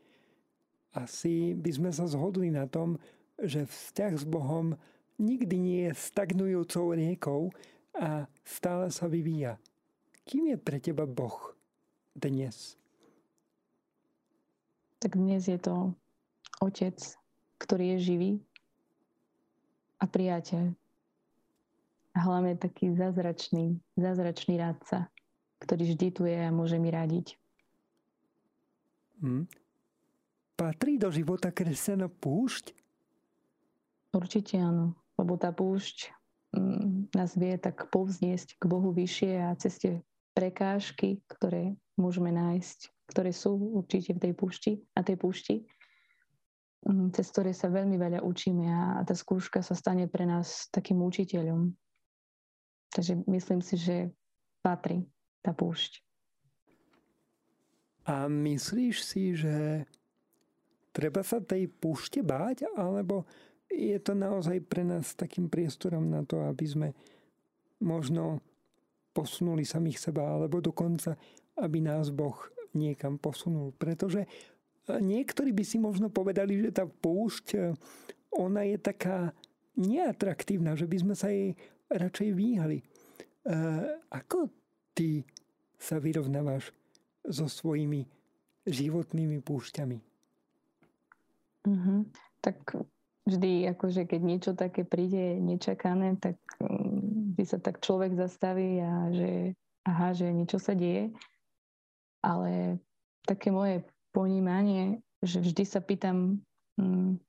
[0.95, 2.97] asi by sme sa zhodli na tom,
[3.43, 4.79] že vzťah s Bohom
[5.19, 7.51] nikdy nie je stagnujúcou riekou
[7.99, 9.59] a stále sa vyvíja.
[10.25, 11.53] Kým je pre teba Boh
[12.17, 12.81] dnes?
[14.97, 15.93] Tak dnes je to
[16.65, 16.97] Otec,
[17.61, 18.33] ktorý je živý
[20.01, 20.73] a priateľ.
[22.17, 25.13] A hlavne taký zázračný, zázračný rádca,
[25.61, 27.37] ktorý vždy tu je a môže mi radiť.
[29.21, 29.45] Hmm.
[30.57, 32.73] Patrí do života kresťana púšť?
[34.17, 36.17] Určite áno, lebo tá púšť
[36.57, 40.01] mm, nás vie tak povzniesť k Bohu vyššie a ceste
[40.35, 45.63] prekážky, ktoré môžeme nájsť, ktoré sú určite v tej púšti a tej púšti,
[46.85, 50.99] mm, cez ktoré sa veľmi veľa učíme a tá skúška sa stane pre nás takým
[51.01, 51.71] učiteľom.
[52.91, 54.11] Takže myslím si, že
[54.61, 55.07] patrí
[55.41, 56.03] tá púšť.
[58.05, 59.87] A myslíš si, že
[60.95, 63.27] Treba sa tej púšte báť, alebo
[63.67, 66.89] je to naozaj pre nás takým priestorom na to, aby sme
[67.83, 68.39] možno
[69.15, 71.15] posunuli samých seba, alebo dokonca,
[71.63, 72.35] aby nás Boh
[72.75, 73.71] niekam posunul.
[73.79, 74.27] Pretože
[74.91, 77.79] niektorí by si možno povedali, že tá púšť,
[78.35, 79.31] ona je taká
[79.79, 81.55] neatraktívna, že by sme sa jej
[81.87, 82.83] radšej výhali.
[84.11, 84.51] Ako
[84.91, 85.23] ty
[85.79, 86.75] sa vyrovnávaš
[87.23, 88.03] so svojimi
[88.67, 89.99] životnými púšťami?
[91.65, 91.99] Mm-hmm.
[92.43, 92.57] Tak
[93.25, 96.37] vždy, akože keď niečo také príde nečakané, tak
[97.35, 99.31] by sa tak človek zastaví a že
[99.85, 101.13] aha, že niečo sa deje.
[102.25, 102.81] Ale
[103.27, 106.41] také moje ponímanie, že vždy sa pýtam,
[106.81, 107.21] hm,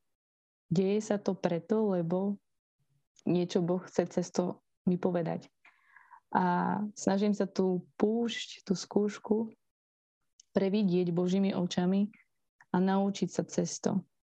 [0.71, 2.37] deje sa to preto, lebo
[3.25, 5.49] niečo Boh chce cez to mi povedať.
[6.35, 9.51] A snažím sa tú púšť, tú skúšku
[10.51, 12.11] previdieť Božími očami
[12.71, 13.79] a naučiť sa cez.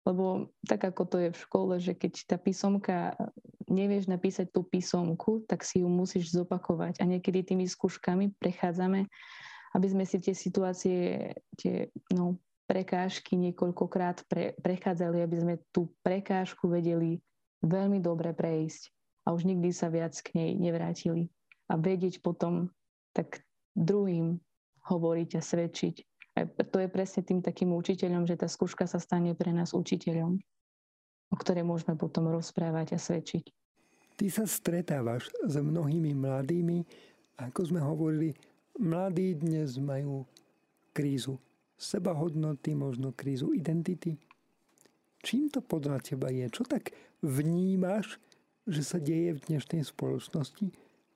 [0.05, 3.13] Lebo tak ako to je v škole, že keď tá písomka,
[3.69, 6.99] nevieš napísať tú písomku, tak si ju musíš zopakovať.
[6.99, 9.05] A niekedy tými skúškami prechádzame,
[9.77, 16.67] aby sme si tie situácie, tie no, prekážky niekoľkokrát pre, prechádzali, aby sme tú prekážku
[16.67, 17.21] vedeli
[17.61, 18.89] veľmi dobre prejsť
[19.29, 21.29] a už nikdy sa viac k nej nevrátili.
[21.69, 22.73] A vedieť potom
[23.13, 23.45] tak
[23.77, 24.41] druhým
[24.89, 25.95] hovoriť a svedčiť
[26.47, 30.39] to je presne tým takým učiteľom, že tá skúška sa stane pre nás učiteľom,
[31.33, 33.58] o ktorej môžeme potom rozprávať a svedčiť.
[34.19, 36.83] Ty sa stretávaš s mnohými mladými,
[37.39, 38.35] ako sme hovorili,
[38.75, 40.27] mladí dnes majú
[40.91, 41.39] krízu
[41.79, 44.19] sebahodnoty, možno krízu identity.
[45.23, 46.51] Čím to podľa teba je?
[46.51, 46.91] Čo tak
[47.23, 48.19] vnímaš,
[48.67, 50.67] že sa deje v dnešnej spoločnosti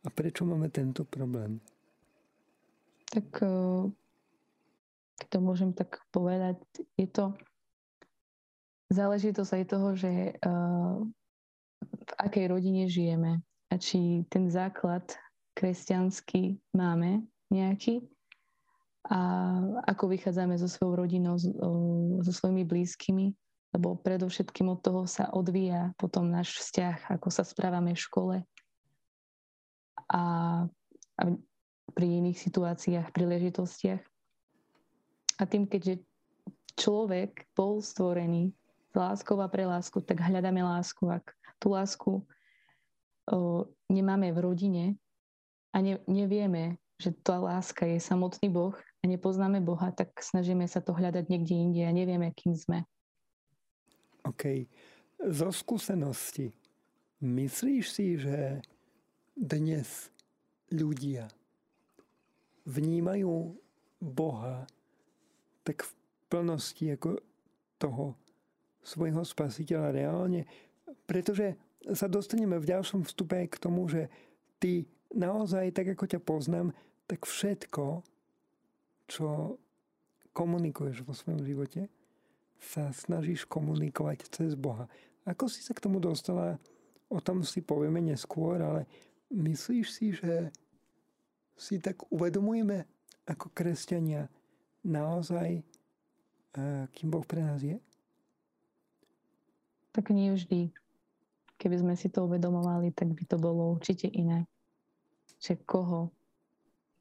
[0.04, 1.60] a prečo máme tento problém?
[3.12, 3.84] Tak eh,
[5.20, 6.56] keď to môžem tak povedať,
[6.96, 7.36] je to
[8.96, 10.12] záležitosť aj toho, že
[10.46, 11.02] uh,
[11.88, 15.04] v akej rodine žijeme a či ten základ
[15.54, 18.02] kresťanský máme nejaký
[19.04, 19.20] a
[19.84, 23.36] ako vychádzame so svojou rodinou, so, svojimi blízkymi,
[23.76, 28.36] lebo predovšetkým od toho sa odvíja potom náš vzťah, ako sa správame v škole
[30.08, 30.22] a
[31.92, 34.02] pri iných situáciách, príležitostiach.
[35.40, 36.00] A tým, keďže
[36.80, 38.56] človek bol stvorený
[38.88, 41.06] s láskou a pre lásku, tak hľadáme lásku.
[41.12, 42.12] Ak tú lásku
[43.32, 44.86] o, nemáme v rodine
[45.72, 50.84] a ne, nevieme, že tá láska je samotný Boh a nepoznáme Boha, tak snažíme sa
[50.84, 52.84] to hľadať niekde inde a nevieme, kým sme.
[54.28, 54.68] OK.
[55.24, 56.52] Zo skúsenosti,
[57.24, 58.60] myslíš si, že
[59.32, 60.12] dnes
[60.68, 61.32] ľudia
[62.68, 63.56] vnímajú
[64.04, 64.68] Boha
[65.64, 65.92] tak v
[66.28, 67.24] plnosti ako
[67.80, 68.20] toho
[68.84, 70.44] svojho spasiteľa reálne,
[71.04, 71.60] pretože
[71.92, 74.08] sa dostaneme v ďalšom vstupe k tomu, že
[74.60, 76.72] ty naozaj, tak ako ťa poznám,
[77.06, 78.02] tak všetko,
[79.12, 79.60] čo
[80.32, 81.92] komunikuješ vo svojom živote,
[82.58, 84.88] sa snažíš komunikovať cez Boha.
[85.28, 86.56] Ako si sa k tomu dostala,
[87.12, 88.88] o tom si povieme neskôr, ale
[89.30, 90.50] myslíš si, že
[91.60, 92.88] si tak uvedomujeme
[93.28, 94.32] ako kresťania,
[94.84, 95.62] naozaj,
[96.96, 97.78] kým Boh pre nás je?
[99.94, 100.74] Tak nie vždy.
[101.64, 104.44] Keby sme si to uvedomovali, tak by to bolo určite iné.
[105.40, 106.12] Že koho,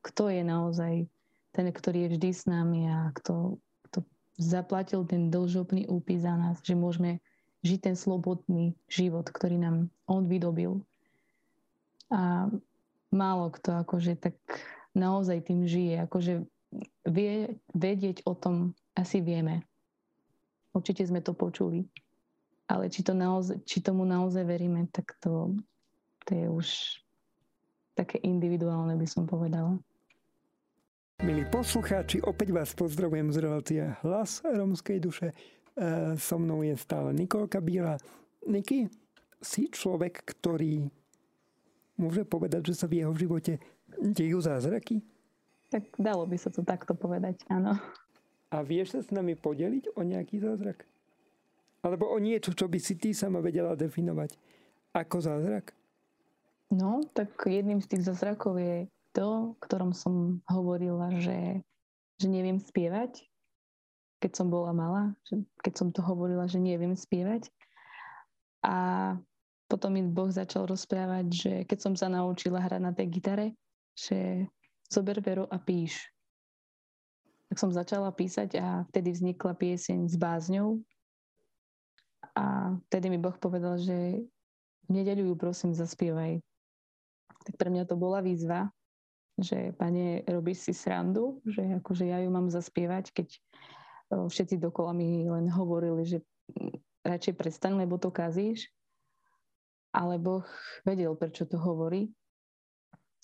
[0.06, 1.10] kto je naozaj
[1.50, 3.58] ten, ktorý je vždy s nami a kto,
[3.90, 4.06] kto
[4.38, 7.18] zaplatil ten dlžobný úpis za nás, že môžeme
[7.66, 10.78] žiť ten slobodný život, ktorý nám on vydobil.
[12.14, 12.46] A
[13.10, 14.38] málo kto akože tak
[14.94, 16.06] naozaj tým žije.
[16.06, 16.46] Akože
[17.02, 19.66] vie, vedieť o tom asi vieme.
[20.72, 21.84] Určite sme to počuli.
[22.72, 25.52] Ale či, to naozaj, či tomu naozaj veríme, tak to,
[26.24, 26.68] to je už
[27.92, 29.76] také individuálne, by som povedala.
[31.20, 35.36] Milí poslucháči, opäť vás pozdravujem z relácie Hlas romskej duše.
[35.76, 38.00] E, so mnou je stále Nikolka Bíla.
[38.48, 38.88] Niky,
[39.44, 40.88] si človek, ktorý
[42.00, 43.60] môže povedať, že sa v jeho živote
[44.00, 45.04] dejú zázraky?
[45.68, 47.76] Tak dalo by sa to takto povedať, áno.
[48.48, 50.88] A vieš sa s nami podeliť o nejaký zázrak?
[51.82, 54.38] Alebo o niečo, čo by si ty sama vedela definovať
[54.94, 55.74] ako zázrak?
[56.72, 61.60] No, tak jedným z tých zázrakov je to, ktorom som hovorila, že,
[62.16, 63.28] že neviem spievať,
[64.22, 67.50] keď som bola malá, že keď som to hovorila, že neviem spievať.
[68.62, 69.18] A
[69.66, 73.46] potom mi Boh začal rozprávať, že keď som sa naučila hrať na tej gitare,
[73.98, 74.46] že
[74.86, 76.08] zober pero a píš.
[77.50, 80.80] Tak som začala písať a vtedy vznikla pieseň s bázňou.
[82.32, 84.24] A vtedy mi Boh povedal, že
[84.86, 86.40] v nedeľu ju prosím zaspievaj.
[87.42, 88.72] Tak pre mňa to bola výzva
[89.40, 93.28] že pane, robíš si srandu, že akože ja ju mám zaspievať, keď
[94.12, 96.18] všetci dokola mi len hovorili, že
[97.00, 98.68] radšej prestaň, lebo to kazíš.
[99.92, 100.44] Ale Boh
[100.84, 102.12] vedel, prečo to hovorí.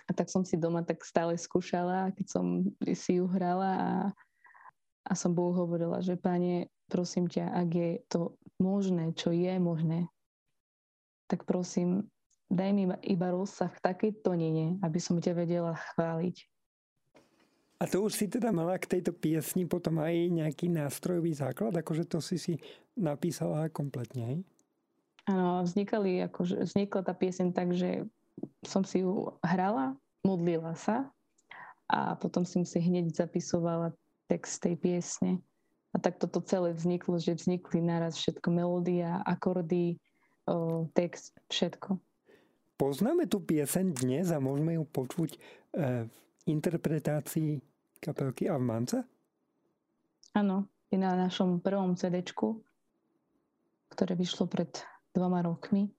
[0.09, 2.65] A tak som si doma tak stále skúšala, keď som
[2.97, 3.93] si ju hrala a,
[5.09, 10.13] a som Bohu hovorila, že pane, prosím ťa, ak je to možné, čo je možné,
[11.25, 12.05] tak prosím,
[12.53, 16.37] daj mi iba rozsah v takej tonine, aby som ťa vedela chváliť.
[17.79, 22.11] A to už si teda mala k tejto piesni potom aj nejaký nástrojový základ, akože
[22.11, 22.55] to si si
[22.99, 24.39] napísala kompletne, hej?
[25.31, 28.09] Áno, vznikali, akože, vznikla tá pieseň tak, že
[28.67, 29.95] som si ju hrala,
[30.27, 31.07] modlila sa
[31.87, 33.95] a potom som si hneď zapisovala
[34.29, 35.41] text tej piesne.
[35.91, 39.97] A tak toto celé vzniklo, že vznikli naraz všetko, melódia, akordy,
[40.45, 41.97] o, text, všetko.
[42.79, 45.39] Poznáme tú pieseň dnes a môžeme ju počuť e,
[46.07, 47.59] v interpretácii
[47.99, 49.03] kapelky Avmanca?
[50.37, 52.23] Áno, je na našom prvom CD,
[53.91, 54.71] ktoré vyšlo pred
[55.11, 55.91] dvoma rokmi.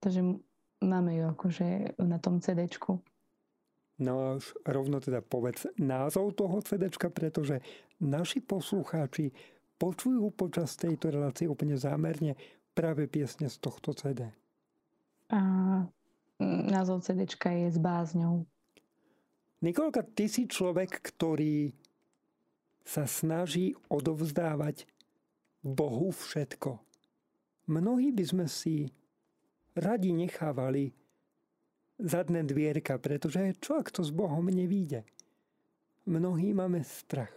[0.00, 0.24] Takže
[0.82, 2.66] máme ju akože na tom CD.
[4.00, 7.60] No a už rovno teda povedz názov toho CD, pretože
[8.00, 9.28] naši poslucháči
[9.76, 12.36] počujú počas tejto relácie úplne zámerne
[12.72, 14.32] práve piesne z tohto CD.
[15.28, 15.40] A
[16.40, 18.48] názov CD je s bázňou.
[19.60, 21.76] Nikolka, ty si človek, ktorý
[22.80, 24.88] sa snaží odovzdávať
[25.60, 26.80] Bohu všetko.
[27.68, 28.88] Mnohí by sme si
[29.76, 30.96] radi nechávali
[32.00, 35.04] zadné dvierka, pretože čo ak to s Bohom nevíde?
[36.08, 37.32] Mnohí máme strach.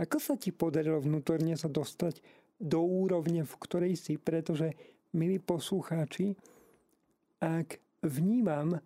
[0.00, 2.20] Ako sa ti podarilo vnútorne sa dostať
[2.60, 4.72] do úrovne, v ktorej si, pretože,
[5.16, 6.36] milí poslucháči,
[7.40, 8.80] ak vnímam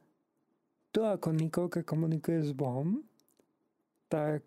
[0.94, 3.02] to, ako Nikolka komunikuje s Bohom,
[4.06, 4.42] tak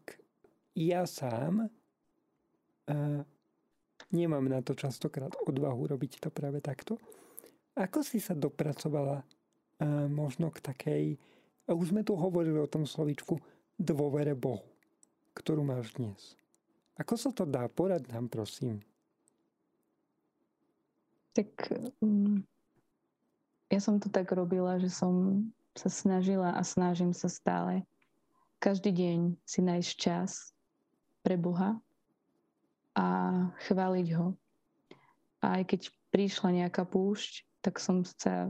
[0.75, 3.21] ja sám uh,
[4.15, 6.95] nemám na to častokrát odvahu robiť to práve takto.
[7.75, 9.21] Ako si sa dopracovala
[10.09, 11.03] možno k takej,
[11.67, 13.37] už sme tu hovorili o tom slovičku,
[13.77, 14.65] dôvere Bohu,
[15.37, 16.33] ktorú máš dnes.
[16.97, 17.69] Ako sa to dá?
[17.69, 18.81] Porad nám, prosím.
[21.37, 21.69] Tak
[22.01, 22.41] um,
[23.69, 25.45] ja som to tak robila, že som
[25.77, 27.85] sa snažila a snažím sa stále
[28.57, 30.49] každý deň si nájsť čas
[31.21, 31.77] pre Boha
[32.97, 33.05] a
[33.69, 34.33] chváliť ho.
[35.45, 38.49] A aj keď prišla nejaká púšť, tak som sa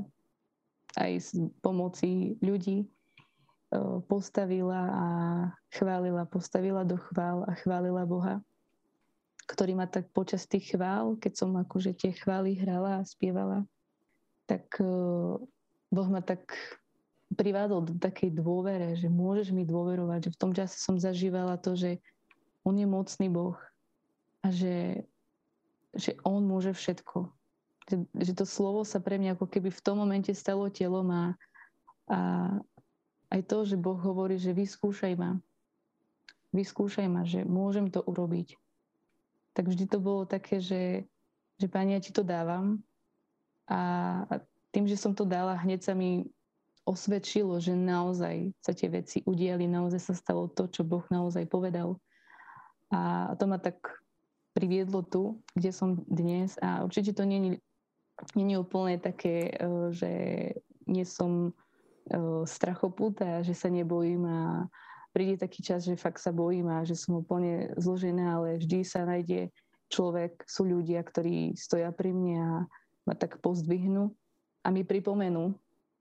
[0.98, 1.30] aj s
[1.62, 2.88] pomoci ľudí e,
[4.10, 5.08] postavila a
[5.70, 8.42] chválila, postavila do chvál a chválila Boha,
[9.48, 13.64] ktorý ma tak počas tých chvál, keď som akože tie chvály hrala a spievala,
[14.50, 14.90] tak e,
[15.94, 16.52] Boh ma tak
[17.38, 21.76] privádol do takej dôvere, že môžeš mi dôverovať, že v tom čase som zažívala to,
[21.76, 22.00] že
[22.64, 23.56] on je mocný Boh
[24.44, 25.08] a že,
[25.96, 27.37] že on môže všetko.
[27.88, 31.24] Že, to slovo sa pre mňa ako keby v tom momente stalo telom a,
[32.12, 32.20] a
[33.32, 35.40] aj to, že Boh hovorí, že vyskúšaj ma.
[36.52, 38.60] Vyskúšaj ma, že môžem to urobiť.
[39.56, 41.08] Tak vždy to bolo také, že,
[41.56, 42.84] že Pani, ja ti to dávam
[43.68, 44.40] a
[44.72, 46.24] tým, že som to dala, hneď sa mi
[46.88, 52.00] osvedčilo, že naozaj sa tie veci udiali, naozaj sa stalo to, čo Boh naozaj povedal.
[52.88, 53.76] A to ma tak
[54.56, 57.52] priviedlo tu, kde som dnes a určite to nie je
[58.58, 60.12] úplne také, e, že
[60.90, 61.52] nie som e,
[62.50, 64.66] strachopúta, že sa nebojím a
[65.14, 69.06] príde taký čas, že fakt sa bojím a že som úplne zložená, ale vždy sa
[69.06, 69.50] nájde
[69.90, 72.52] človek, sú ľudia, ktorí stoja pri mne a
[73.08, 74.12] ma tak pozdvihnú
[74.62, 75.56] a mi pripomenú,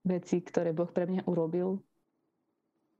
[0.07, 1.83] veci, ktoré Boh pre mňa urobil.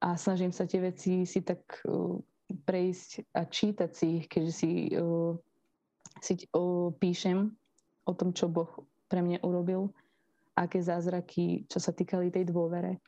[0.03, 2.19] A snažím sa tie veci si tak uh,
[2.67, 4.71] prejsť a čítať si ich, keďže si,
[6.23, 6.33] si
[7.03, 7.51] píšem
[8.07, 8.71] o tom, čo Boh
[9.07, 9.91] pre mňa urobil,
[10.57, 12.99] aké zázraky, čo sa týkali tej dôvere,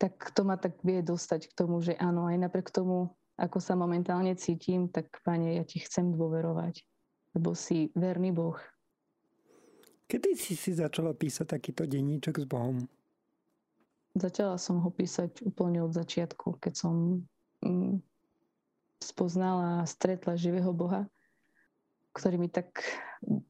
[0.00, 3.78] tak to ma tak vie dostať k tomu, že áno, aj napriek tomu, ako sa
[3.78, 6.82] momentálne cítim, tak Pane, ja ti chcem dôverovať,
[7.38, 8.58] lebo si verný Boh
[10.12, 12.84] Kedy si si začala písať takýto denníček s Bohom?
[14.12, 17.24] Začala som ho písať úplne od začiatku, keď som
[17.64, 17.96] mm,
[19.00, 21.08] spoznala a stretla živého Boha,
[22.12, 22.68] ktorý, mi tak,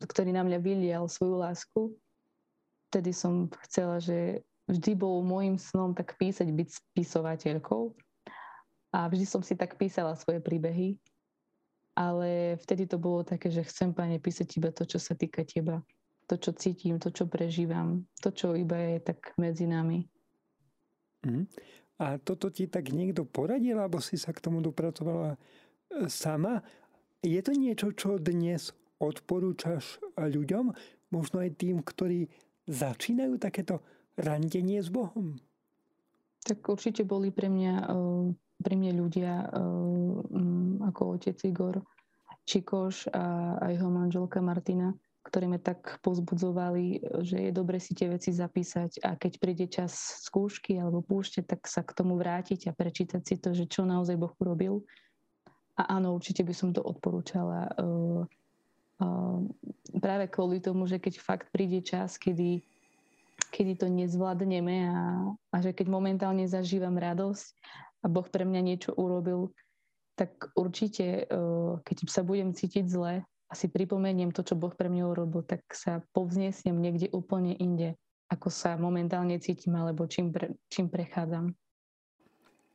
[0.06, 1.80] ktorý na mňa vylial svoju lásku.
[2.90, 7.92] Vtedy som chcela, že vždy bol môjim snom tak písať, byť spisovateľkou.
[8.92, 11.00] A vždy som si tak písala svoje príbehy.
[11.92, 15.84] Ale vtedy to bolo také, že chcem, Pane, písať iba to, čo sa týka Teba
[16.32, 20.08] to, čo cítim, to, čo prežívam, to, čo iba je tak medzi nami.
[21.28, 21.44] Mm.
[22.00, 25.38] A toto ti tak niekto poradil, alebo si sa k tomu dopracovala e,
[26.08, 26.64] sama?
[27.22, 30.74] Je to niečo, čo dnes odporúčaš ľuďom,
[31.14, 32.26] možno aj tým, ktorí
[32.66, 33.78] začínajú takéto
[34.18, 35.38] randenie s Bohom?
[36.42, 37.98] Tak určite boli pre mňa, e,
[38.58, 39.46] pre mňa ľudia e,
[40.82, 41.78] ako otec Igor
[42.42, 44.90] Čikoš a, jeho manželka Martina,
[45.22, 49.94] ktorí ma tak pozbudzovali, že je dobre si tie veci zapísať a keď príde čas
[50.26, 54.18] skúšky alebo púšte, tak sa k tomu vrátiť a prečítať si to, že čo naozaj
[54.18, 54.82] Boh urobil.
[55.80, 57.72] A áno, určite by som to odporúčala.
[57.80, 58.22] Uh,
[59.00, 59.40] uh,
[59.98, 62.60] práve kvôli tomu, že keď fakt príde čas, kedy,
[63.48, 65.00] kedy to nezvládneme a,
[65.32, 67.56] a že keď momentálne zažívam radosť
[68.04, 69.50] a Boh pre mňa niečo urobil,
[70.12, 74.88] tak určite, uh, keď sa budem cítiť zle, a si pripomeniem to, čo Boh pre
[74.88, 78.00] mňa urobil, tak sa povznesiem niekde úplne inde,
[78.32, 81.52] ako sa momentálne cítim alebo čím, pre, čím prechádzam.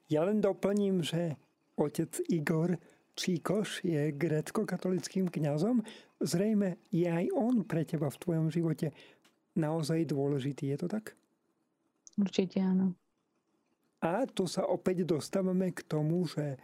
[0.05, 1.33] Ja len doplním, že
[1.78, 2.75] otec Igor
[3.17, 5.82] Číkoš je grécko-katolickým kňazom.
[6.21, 8.93] Zrejme je aj on pre teba v tvojom živote
[9.57, 10.73] naozaj dôležitý.
[10.73, 11.17] Je to tak?
[12.17, 12.93] Určite áno.
[14.05, 16.57] A tu sa opäť dostávame k tomu, že e,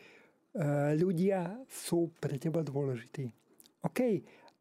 [0.94, 3.26] ľudia sú pre teba dôležití.
[3.82, 4.00] OK,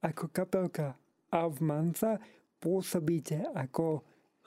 [0.00, 0.96] ako kapelka
[1.28, 2.16] Avmanca
[2.56, 4.00] pôsobíte ako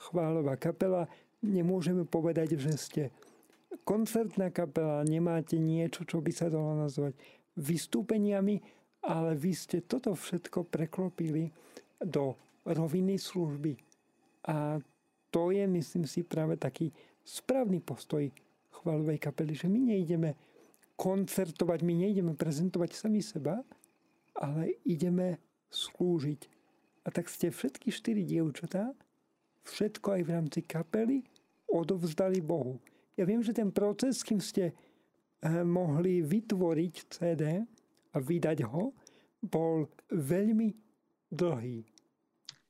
[0.10, 1.06] chválová kapela.
[1.46, 3.04] Nemôžeme povedať, že ste
[3.86, 7.14] koncertná kapela, nemáte niečo, čo by sa dalo nazvať
[7.56, 8.60] vystúpeniami,
[9.06, 11.54] ale vy ste toto všetko preklopili
[12.02, 12.34] do
[12.66, 13.78] roviny služby.
[14.50, 14.82] A
[15.30, 16.90] to je, myslím si, práve taký
[17.22, 18.26] správny postoj
[18.82, 20.34] chválovej kapely, že my nejdeme
[20.98, 23.62] koncertovať, my nejdeme prezentovať sami seba,
[24.34, 25.38] ale ideme
[25.70, 26.42] slúžiť.
[27.06, 28.90] A tak ste všetky štyri dievčatá,
[29.70, 31.22] všetko aj v rámci kapely,
[31.70, 32.82] odovzdali Bohu.
[33.16, 37.64] Ja viem, že ten proces, kým ste eh, mohli vytvoriť CD
[38.12, 38.92] a vydať ho,
[39.40, 40.70] bol veľmi
[41.32, 41.80] dlhý.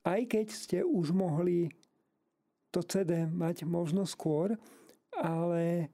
[0.06, 1.70] Aj keď ste už mohli
[2.70, 4.54] to CD mať možno skôr,
[5.18, 5.90] ale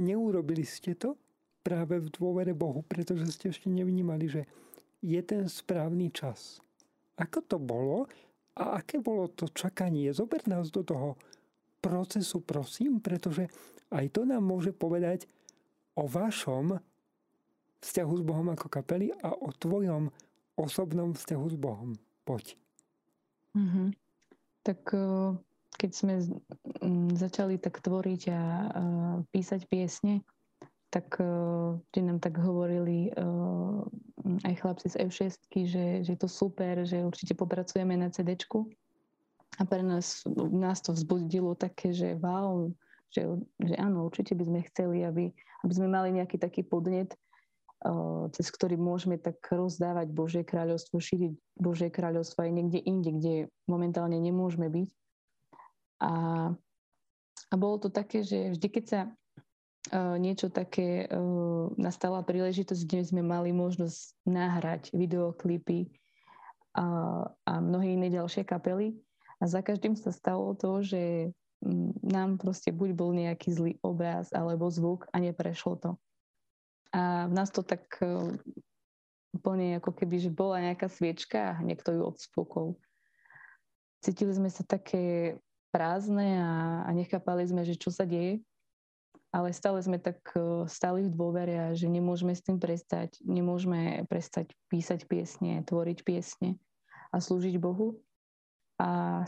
[0.00, 1.14] neurobili ste to
[1.62, 4.42] práve v dôvere Bohu, pretože ste ešte nevnímali, že
[5.02, 6.58] je ten správny čas.
[7.18, 8.08] Ako to bolo
[8.56, 10.10] a aké bolo to čakanie?
[10.14, 11.20] Zober nás do toho
[11.82, 13.46] procesu, prosím, pretože
[13.96, 15.24] aj to nám môže povedať
[15.96, 16.76] o vašom
[17.80, 20.12] vzťahu s Bohom ako kapely a o tvojom
[20.60, 21.90] osobnom vzťahu s Bohom.
[22.28, 22.56] Poď.
[23.56, 23.88] Mm-hmm.
[24.66, 25.32] Tak eh,
[25.76, 26.14] keď sme
[27.16, 28.40] začali tak tvoriť a
[29.28, 30.24] písať piesne,
[30.88, 33.12] tak uh, nám tak hovorili
[34.48, 35.28] aj chlapci z F6,
[35.68, 38.34] že, že je to super, že určite popracujeme na CD.
[39.56, 42.72] A pre nás, nás to vzbudilo také, že wow,
[43.10, 43.22] že,
[43.62, 45.30] že áno, určite by sme chceli, aby,
[45.64, 47.14] aby sme mali nejaký taký podnet,
[47.84, 53.34] uh, cez ktorý môžeme tak rozdávať Božie kráľovstvo, šíriť Božie kráľovstvo aj niekde inde, kde
[53.70, 54.88] momentálne nemôžeme byť.
[56.04, 56.12] A,
[57.50, 59.00] a bolo to také, že vždy, keď sa
[59.94, 61.06] niečo také,
[61.78, 65.86] nastala príležitosť, kde sme mali možnosť nahrať videoklipy
[66.74, 66.86] a,
[67.46, 68.98] a mnohé iné ďalšie kapely.
[69.38, 71.30] A za každým sa stalo to, že
[72.04, 75.90] nám proste buď bol nejaký zlý obraz alebo zvuk a neprešlo to.
[76.92, 77.86] A v nás to tak
[79.34, 82.78] úplne ako keby, že bola nejaká sviečka a niekto ju odspúkol.
[84.00, 85.36] Cítili sme sa také
[85.74, 86.52] prázdne a,
[86.86, 88.40] a nechápali sme, že čo sa deje
[89.36, 94.08] ale stále sme tak e, stáli v dôvere a že nemôžeme s tým prestať, nemôžeme
[94.08, 96.56] prestať písať piesne, tvoriť piesne
[97.12, 98.00] a slúžiť Bohu.
[98.76, 99.22] A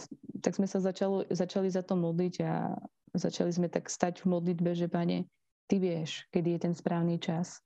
[0.45, 2.77] tak sme sa začalo, začali za to modliť a
[3.17, 5.25] začali sme tak stať v modlitbe, že pane,
[5.69, 7.65] ty vieš, kedy je ten správny čas.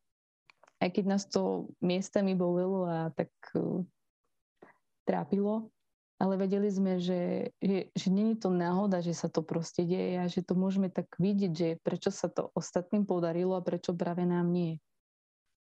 [0.79, 3.83] Aj keď nás to miestami bolelo a tak uh,
[5.07, 5.71] trápilo,
[6.23, 10.31] ale vedeli sme, že, že, že je to náhoda, že sa to proste deje a
[10.31, 14.55] že to môžeme tak vidieť, že prečo sa to ostatným podarilo a prečo práve nám
[14.55, 14.79] nie.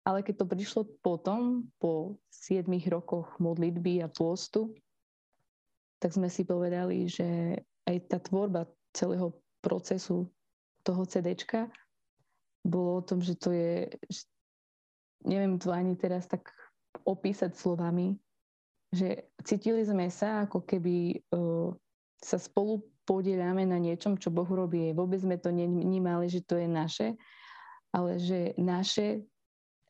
[0.05, 4.77] Ale keď to prišlo potom, po 7 rokoch modlitby a pôstu,
[6.01, 8.65] tak sme si povedali, že aj tá tvorba
[8.97, 10.27] celého procesu
[10.81, 11.69] toho CDčka
[12.65, 14.25] bolo o tom, že to je, že
[15.29, 16.49] neviem to ani teraz tak
[17.05, 18.17] opísať slovami,
[18.91, 21.71] že cítili sme sa, ako keby uh,
[22.21, 24.93] sa spolu podielame na niečom, čo Boh robí.
[24.93, 27.09] Vôbec sme to nevnímali, že to je naše,
[27.93, 29.25] ale že naše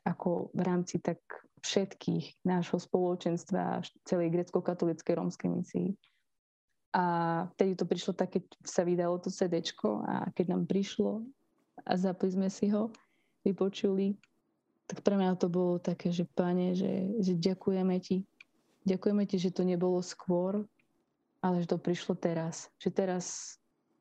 [0.05, 1.21] ako v rámci tak
[1.61, 5.89] všetkých nášho spoločenstva celej grecko-katolíckej rómskej misii.
[6.91, 7.05] A
[7.55, 9.63] vtedy to prišlo tak, keď sa vydalo to CD
[10.11, 11.23] a keď nám prišlo
[11.87, 12.91] a zapli sme si ho,
[13.47, 14.19] vypočuli.
[14.91, 18.27] Tak pre mňa to bolo také, že pane, že, že ďakujeme ti.
[18.83, 20.67] Ďakujeme ti, že to nebolo skôr,
[21.41, 22.67] ale že to prišlo teraz.
[22.83, 23.25] Že teraz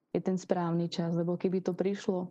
[0.09, 2.25] je ten správny čas, lebo keby to prišlo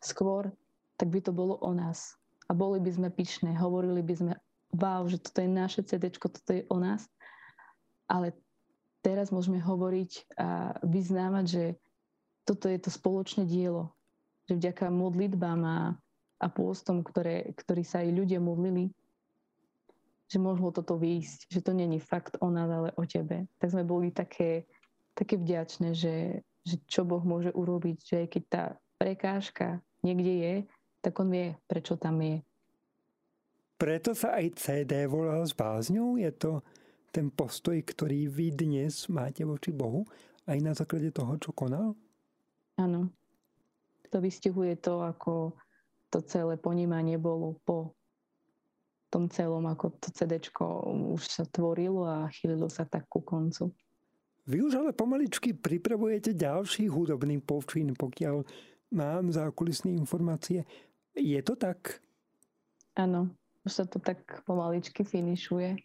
[0.00, 0.48] skôr,
[0.96, 2.19] tak by to bolo o nás.
[2.50, 4.32] A boli by sme pyšné, hovorili by sme,
[4.74, 7.06] wow, že toto je naše CD, toto je o nás.
[8.10, 8.34] Ale
[9.06, 11.64] teraz môžeme hovoriť a vyznávať, že
[12.42, 13.94] toto je to spoločné dielo.
[14.50, 15.78] Že vďaka modlitbám a,
[16.42, 18.90] a pôstom, ktoré, ktorí sa aj ľudia modlili,
[20.30, 23.46] že mohlo toto výjsť, že to není fakt o nás, ale o tebe.
[23.62, 24.66] Tak sme boli také,
[25.14, 28.64] také vďačné, že, že čo Boh môže urobiť, že aj keď tá
[28.98, 30.54] prekážka niekde je,
[31.00, 32.40] tak on vie, prečo tam je.
[33.80, 36.20] Preto sa aj CD volal s bázňou?
[36.20, 36.60] Je to
[37.10, 40.04] ten postoj, ktorý vy dnes máte voči Bohu
[40.44, 41.96] aj na základe toho, čo konal?
[42.76, 43.08] Áno.
[44.10, 45.56] To vystihuje to, ako
[46.10, 47.94] to celé ponímanie bolo po
[49.10, 53.74] tom celom, ako to CD už sa tvorilo a chýlilo sa tak ku koncu.
[54.46, 58.42] Vy už ale pomaličky pripravujete ďalší hudobný povčín, pokiaľ
[58.94, 60.66] mám zákulisné informácie.
[61.16, 62.00] Je to tak?
[62.94, 63.30] Áno,
[63.66, 65.78] už sa to tak pomaličky finišuje,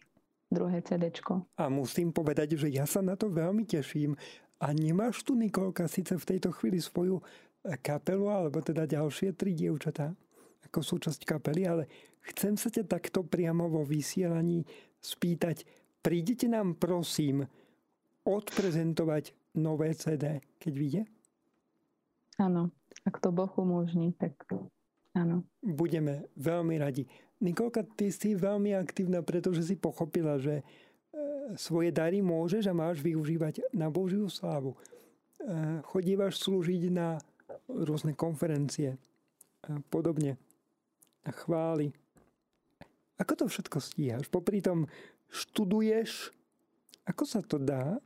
[0.50, 1.10] druhé CD.
[1.58, 4.14] A musím povedať, že ja sa na to veľmi teším.
[4.62, 7.20] A nemáš tu, Nikolka, síce v tejto chvíli svoju
[7.82, 10.14] kapelu, alebo teda ďalšie tri dievčatá
[10.66, 11.84] ako súčasť kapely, ale
[12.34, 14.66] chcem sa ťa takto priamo vo vysielaní
[14.98, 15.62] spýtať,
[16.02, 17.46] prídete nám prosím
[18.26, 21.02] odprezentovať nové CD, keď vyjde?
[22.42, 22.74] Áno,
[23.06, 24.34] ak to Boh umožní, tak
[25.16, 25.42] áno.
[25.64, 27.08] Budeme veľmi radi.
[27.40, 30.64] Nikolka, ty si veľmi aktívna, pretože si pochopila, že e,
[31.56, 34.72] svoje dary môžeš a máš využívať na Božiu slávu.
[34.72, 34.78] E,
[35.84, 37.20] chodívaš slúžiť na
[37.68, 38.96] rôzne konferencie
[39.66, 40.40] a podobne.
[41.26, 41.92] A chváli.
[43.16, 44.28] Ako to všetko stíhaš?
[44.28, 44.86] Popri tom
[45.32, 46.30] študuješ,
[47.08, 47.98] ako sa to dá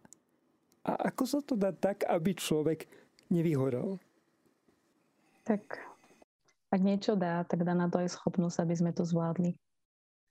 [0.87, 2.89] a ako sa to dá tak, aby človek
[3.29, 4.01] nevyhorel?
[5.45, 5.90] Tak
[6.71, 9.59] ak niečo dá, tak dá na to aj schopnosť, aby sme to zvládli.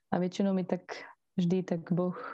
[0.09, 0.87] A väčšinou mi tak
[1.35, 2.25] vždy tak Boh e,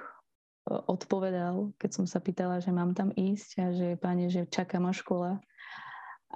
[0.72, 4.94] odpovedal, keď som sa pýtala, že mám tam ísť a že páne, že čaká ma
[4.94, 5.42] škola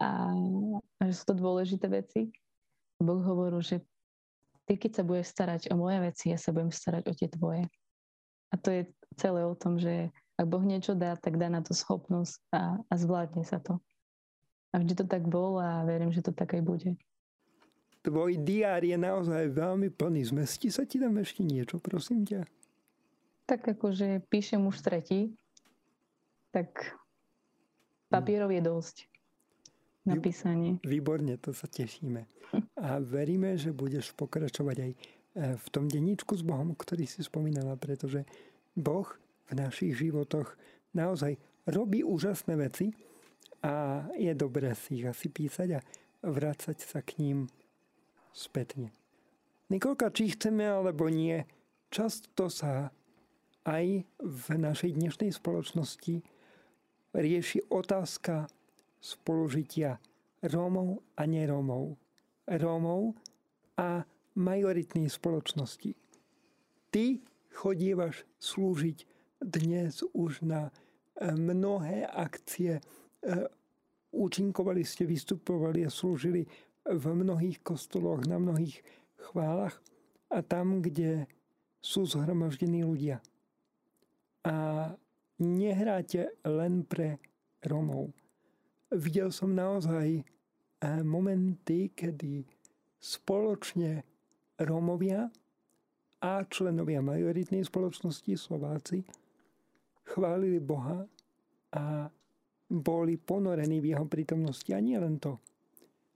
[0.01, 0.09] a,
[0.99, 2.33] a že sú to dôležité veci.
[2.99, 3.85] Boh hovoril, že
[4.65, 7.63] ty keď sa budeš starať o moje veci, ja sa budem starať o tie tvoje.
[8.49, 8.81] A to je
[9.15, 10.09] celé o tom, že
[10.41, 13.77] ak Boh niečo dá, tak dá na to schopnosť a, a zvládne sa to.
[14.73, 16.97] A vždy to tak bolo a verím, že to tak aj bude
[18.09, 20.33] tvoj diár je naozaj veľmi plný.
[20.33, 22.41] Zmestí sa ti tam ešte niečo, prosím ťa?
[23.45, 25.37] Tak akože píšem už tretí,
[26.49, 26.97] tak
[28.09, 28.97] papierov je dosť
[30.09, 30.81] na písanie.
[30.81, 32.25] Výborne, to sa tešíme.
[32.81, 34.97] A veríme, že budeš pokračovať aj e,
[35.53, 38.25] v tom denníčku s Bohom, ktorý si spomínala, pretože
[38.73, 39.05] Boh
[39.49, 40.57] v našich životoch
[40.97, 41.37] naozaj
[41.69, 42.89] robí úžasné veci
[43.61, 45.79] a je dobré si ich asi písať a
[46.25, 47.37] vrácať sa k ním
[48.33, 48.93] spätne.
[49.69, 51.45] Nikolka, či chceme alebo nie,
[51.93, 52.89] často sa
[53.65, 56.25] aj v našej dnešnej spoločnosti
[57.13, 58.49] rieši otázka
[58.97, 59.97] spolužitia
[60.41, 61.99] Rómov a nerómov.
[62.49, 63.13] Rómov
[63.77, 64.03] a
[64.39, 65.93] majoritnej spoločnosti.
[66.89, 67.05] Ty
[67.53, 68.97] chodívaš slúžiť
[69.39, 70.71] dnes už na e,
[71.31, 72.81] mnohé akcie, e,
[74.09, 76.47] účinkovali ste, vystupovali a slúžili
[76.85, 78.79] v mnohých kostoloch, na mnohých
[79.29, 79.77] chválach
[80.29, 81.25] a tam, kde
[81.79, 83.23] sú zhromaždení ľudia.
[84.45, 84.89] A
[85.39, 87.19] nehráte len pre
[87.63, 88.11] Romov.
[88.91, 92.43] Videl som naozaj eh, momenty, kedy
[92.99, 94.03] spoločne
[94.59, 95.31] Rómovia
[96.19, 99.07] a členovia majoritnej spoločnosti Slováci
[100.03, 101.05] chválili Boha
[101.71, 102.09] a
[102.69, 104.69] boli ponorení v jeho prítomnosti.
[104.73, 105.39] A nie len to.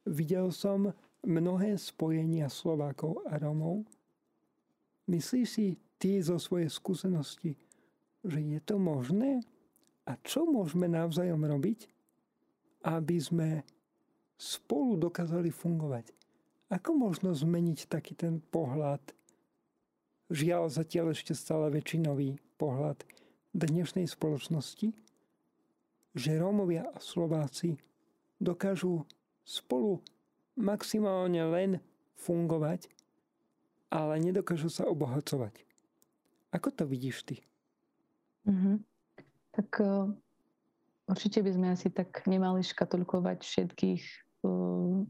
[0.04, 0.92] Videl som
[1.24, 3.88] mnohé spojenia Slovákov a Romov.
[5.08, 7.56] Myslíš si ty zo svojej skúsenosti,
[8.24, 9.44] že je to možné?
[10.04, 11.88] A čo môžeme navzájom robiť,
[12.84, 13.50] aby sme
[14.36, 16.12] spolu dokázali fungovať?
[16.68, 19.00] Ako možno zmeniť taký ten pohľad,
[20.28, 23.00] žiaľ zatiaľ ešte stále väčšinový pohľad
[23.56, 24.92] dnešnej spoločnosti,
[26.12, 27.80] že Rómovia a Slováci
[28.42, 29.08] dokážu
[29.44, 30.00] spolu
[30.56, 31.72] maximálne len
[32.20, 32.88] fungovať,
[33.94, 35.64] ale nedokážu sa obohacovať.
[36.54, 37.36] Ako to vidíš ty?
[38.48, 38.76] Mm-hmm.
[39.54, 40.10] Tak uh,
[41.10, 44.04] určite by sme asi tak nemali škatulkovať všetkých
[44.46, 45.06] uh,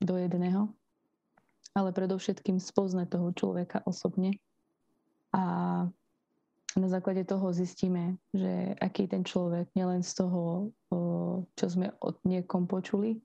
[0.00, 0.68] do jedného,
[1.72, 4.36] ale predovšetkým spoznať toho človeka osobne
[5.36, 5.44] a
[6.76, 10.72] na základe toho zistíme, že aký ten človek, nielen z toho,
[11.56, 13.20] čo sme od niekom počuli,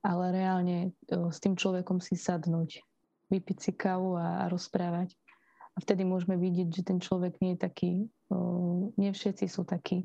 [0.00, 2.80] ale reálne s tým človekom si sadnúť,
[3.28, 5.14] vypiť si kávu a, rozprávať.
[5.76, 7.92] A vtedy môžeme vidieť, že ten človek nie je taký,
[8.98, 10.04] nie všetci sú takí.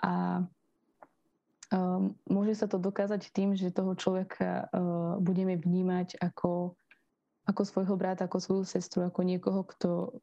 [0.00, 0.42] A
[2.26, 4.72] môže sa to dokázať tým, že toho človeka
[5.20, 6.74] budeme vnímať ako,
[7.44, 10.16] ako svojho brata, ako svoju sestru, ako niekoho, kto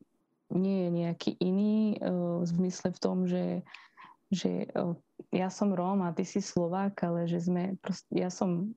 [0.52, 3.64] nie je nejaký iný v zmysle v tom, že,
[4.32, 4.72] že
[5.36, 8.72] ja som Róm a ty si Slovák, ale že sme, prost, ja som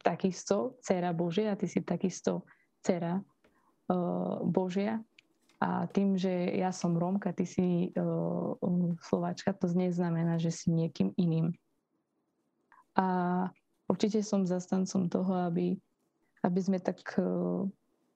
[0.00, 2.48] takisto dcera Božia a ty si takisto
[2.80, 5.04] dcera uh, Božia.
[5.60, 8.56] A tým, že ja som Rómka, ty si uh,
[9.04, 11.52] Slováčka, to neznamená, že si niekým iným.
[12.96, 13.06] A
[13.84, 15.76] určite som zastancom toho, aby,
[16.40, 17.68] aby sme tak uh,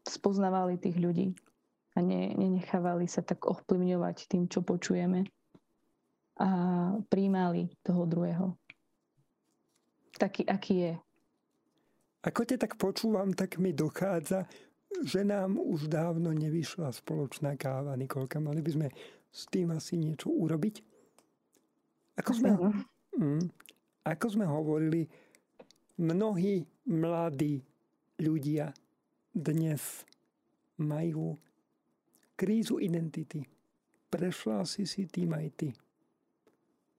[0.08, 1.36] spoznávali tých ľudí
[1.92, 5.28] a ne, nenechávali sa tak ovplyvňovať tým, čo počujeme
[6.40, 6.48] a
[7.06, 8.58] príjmali toho druhého.
[10.18, 10.94] Taký, aký je.
[12.24, 14.48] Ako te tak počúvam, tak mi dochádza,
[15.04, 18.40] že nám už dávno nevyšla spoločná káva, Nikolka.
[18.40, 18.88] Mali by sme
[19.28, 20.80] s tým asi niečo urobiť?
[22.14, 22.50] Ako sme,
[23.18, 23.44] mm,
[24.06, 25.10] ako sme hovorili,
[25.98, 27.58] mnohí mladí
[28.22, 28.70] ľudia
[29.34, 30.06] dnes
[30.78, 31.34] majú
[32.38, 33.42] krízu identity.
[34.08, 35.68] Prešla si si tým aj ty.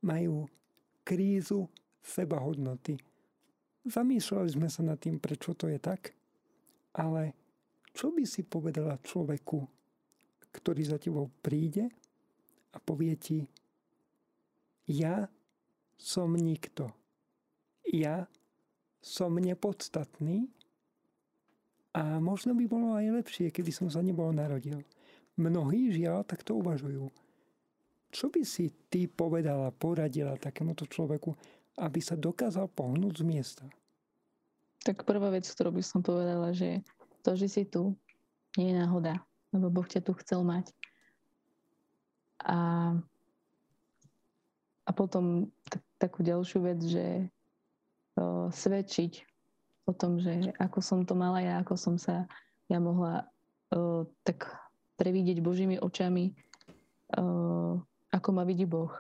[0.05, 0.45] Majú
[1.01, 1.65] krízu
[2.05, 3.01] sebahodnoty.
[3.85, 6.13] Zamýšľali sme sa nad tým, prečo to je tak,
[6.97, 7.33] ale
[7.93, 9.61] čo by si povedala človeku,
[10.53, 11.89] ktorý za tebou príde
[12.73, 13.39] a povie ti,
[14.85, 15.25] ja
[15.97, 16.93] som nikto.
[17.85, 18.25] Ja
[19.01, 20.49] som nepodstatný
[21.95, 24.81] a možno by bolo aj lepšie, keby som sa nebol narodil.
[25.39, 27.07] Mnohí žiaľ takto uvažujú.
[28.11, 31.35] Čo by si ty povedala, poradila takémuto človeku,
[31.79, 33.65] aby sa dokázal pohnúť z miesta?
[34.85, 36.85] Tak prvá vec, ktorú by som povedala, že
[37.25, 37.97] to, že si tu,
[38.55, 39.17] nie je náhoda,
[39.51, 40.71] lebo Boh ťa tu chcel mať.
[42.45, 42.93] A,
[44.85, 47.27] a potom tak, takú ďalšiu vec, že
[48.15, 49.25] o, svedčiť
[49.89, 52.29] o tom, že ako som to mala ja, ako som sa
[52.69, 53.25] ja mohla
[53.73, 54.45] o, tak
[54.95, 56.31] previdieť Božími očami,
[57.19, 57.75] uh,
[58.15, 58.95] ako ma vidí Boh.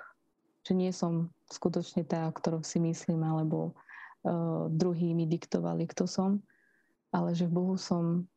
[0.67, 3.71] Že nie som skutočne tá, ktorú si myslím, alebo
[4.27, 6.43] uh, druhý mi diktovali, kto som,
[7.15, 8.27] ale že v Bohu som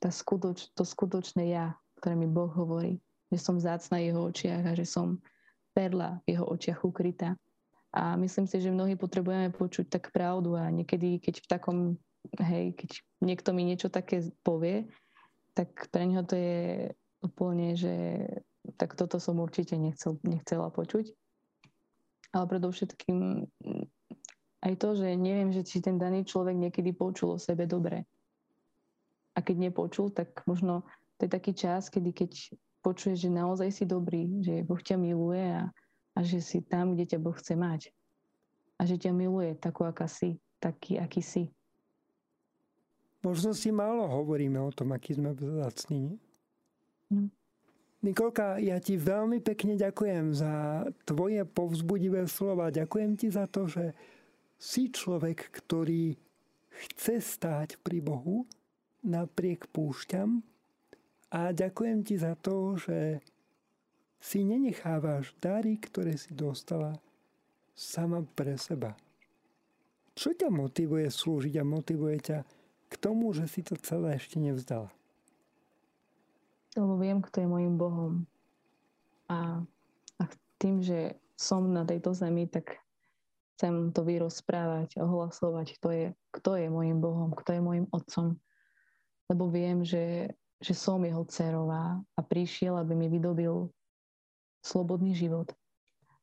[0.00, 2.96] tá skutoč, to skutočné ja, ktoré mi Boh hovorí.
[3.28, 5.20] Že som vzácna v jeho očiach a že som
[5.76, 7.36] perla v jeho očiach ukrytá.
[7.94, 11.78] A myslím si, že mnohí potrebujeme počuť tak pravdu a niekedy, keď v takom,
[12.42, 12.90] hej, keď
[13.22, 14.90] niekto mi niečo také povie,
[15.54, 16.90] tak pre neho to je
[17.22, 17.94] úplne, že
[18.80, 21.12] tak toto som určite nechcel, nechcela počuť.
[22.34, 23.46] Ale predovšetkým
[24.64, 28.08] aj to, že neviem, že či ten daný človek niekedy počul o sebe dobre.
[29.36, 30.88] A keď nepočul, tak možno
[31.20, 32.30] to je taký čas, kedy keď
[32.80, 35.68] počuješ, že naozaj si dobrý, že Boh ťa miluje a,
[36.16, 37.92] a že si tam, kde ťa Boh chce mať.
[38.80, 41.44] A že ťa miluje takú, aká si, taký, aký si.
[43.24, 46.20] Možno si málo hovoríme o tom, aký sme vzácni.
[47.08, 47.32] Mm.
[48.04, 52.68] Nikolka, ja ti veľmi pekne ďakujem za tvoje povzbudivé slova.
[52.68, 53.96] Ďakujem ti za to, že
[54.60, 56.12] si človek, ktorý
[56.68, 58.44] chce stáť pri Bohu
[59.00, 60.44] napriek púšťam.
[61.32, 63.24] A ďakujem ti za to, že
[64.20, 67.00] si nenechávaš dary, ktoré si dostala
[67.72, 68.92] sama pre seba.
[70.12, 72.38] Čo ťa motivuje slúžiť a motivuje ťa
[72.92, 74.92] k tomu, že si to celé ešte nevzdala?
[76.74, 78.12] Lebo viem, kto je môjim Bohom.
[79.30, 79.62] A,
[80.18, 80.24] a
[80.58, 82.82] tým, že som na tejto zemi, tak
[83.54, 88.34] chcem to vyrozprávať, ohlasovať, kto je, kto je môjim Bohom, kto je môjim Otcom.
[89.30, 93.70] Lebo viem, že, že som jeho dcerová a prišiel, aby mi vydobil
[94.66, 95.54] slobodný život.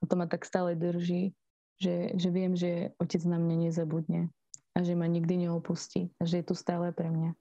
[0.02, 1.32] A to ma tak stále drží,
[1.80, 4.30] že, že viem, že Otec na mňa nezabudne
[4.76, 7.38] a že ma nikdy neopustí a že je tu stále pre mňa.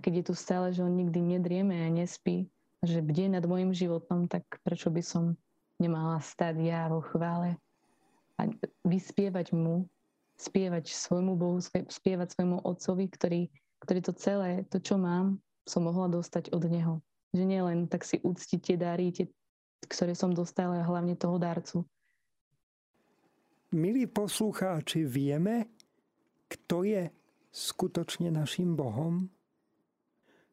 [0.00, 2.48] Keď je tu stále, že on nikdy nedrieme a nespí,
[2.80, 5.36] že bdie nad môjim životom, tak prečo by som
[5.76, 7.60] nemala stať ja vo chvále
[8.40, 8.48] a
[8.88, 9.84] vyspievať mu,
[10.40, 11.60] spievať svojmu Bohu,
[11.92, 13.42] spievať svojmu Otcovi, ktorý,
[13.84, 15.36] ktorý to celé, to čo mám,
[15.68, 16.94] som mohla dostať od Neho.
[17.36, 19.28] Že nielen tak si uctiť tie dary, tie,
[19.84, 21.84] ktoré som dostala, a hlavne toho darcu.
[23.70, 25.68] Milí poslucháči, vieme,
[26.48, 27.12] kto je
[27.52, 29.30] skutočne našim Bohom?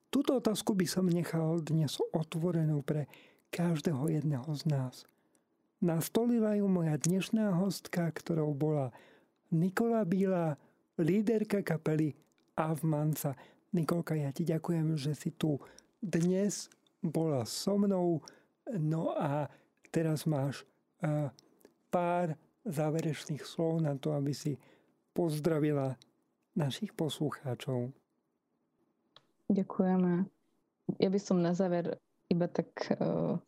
[0.08, 3.12] Túto otázku by som nechal dnes otvorenú pre
[3.52, 5.04] každého jedného z nás.
[5.84, 8.96] Nastolila ju moja dnešná hostka, ktorou bola
[9.52, 10.56] Nikola Bíla,
[10.96, 12.16] líderka kapely
[12.56, 13.36] Avmanca.
[13.76, 15.60] Nikolka, ja ti ďakujem, že si tu
[16.00, 16.72] dnes
[17.04, 18.24] bola so mnou.
[18.80, 19.52] No a
[19.92, 20.64] teraz máš
[21.04, 21.30] uh,
[21.92, 24.56] pár záverečných slov na to, aby si
[25.12, 26.00] pozdravila
[26.56, 27.92] našich poslucháčov.
[29.48, 30.28] Ďakujeme.
[31.00, 32.68] Ja by som na záver iba tak
[33.00, 33.40] uh,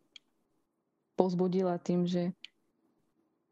[1.20, 2.32] pozbudila tým, že,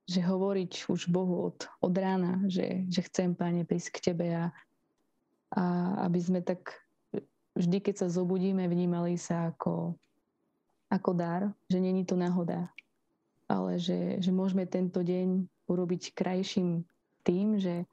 [0.08, 4.45] že hovoriť už Bohu od, od rána, že, že chcem, Pane, prísť k Tebe a,
[5.52, 5.64] a
[6.08, 6.72] aby sme tak
[7.60, 10.00] vždy, keď sa zobudíme, vnímali sa ako,
[10.88, 12.72] ako dar, že není to náhoda,
[13.52, 16.88] ale že, že môžeme tento deň urobiť krajším
[17.28, 17.84] tým, že,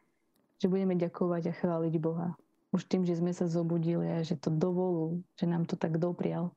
[0.62, 2.38] že budeme ďakovať a chváliť Boha.
[2.74, 6.50] Už tým, že sme sa zobudili a že to dovolú, že nám to tak doprial.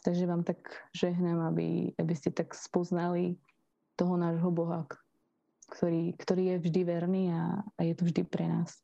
[0.00, 0.64] Takže vám tak
[0.96, 3.36] žehnám, aby, aby ste tak spoznali
[4.00, 4.88] toho nášho Boha,
[5.68, 8.80] ktorý, ktorý je vždy verný a, a je tu vždy pre nás.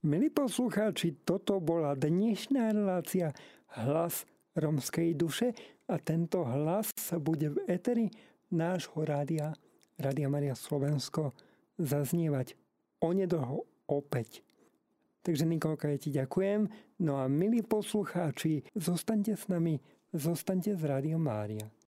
[0.00, 3.36] Milí poslucháči, toto bola dnešná relácia
[3.76, 4.24] Hlas
[4.56, 5.52] romskej duše
[5.84, 8.06] a tento hlas sa bude v eteri
[8.50, 9.52] nášho rádia,
[10.00, 11.36] Rádia Maria Slovensko,
[11.76, 12.56] zaznievať
[13.04, 14.40] onedlho opäť.
[15.22, 16.66] Takže Nikolka, ja ti ďakujem.
[17.06, 19.78] No a milí poslucháči, zostaňte s nami,
[20.10, 21.70] zostaňte s Rádiom Mária.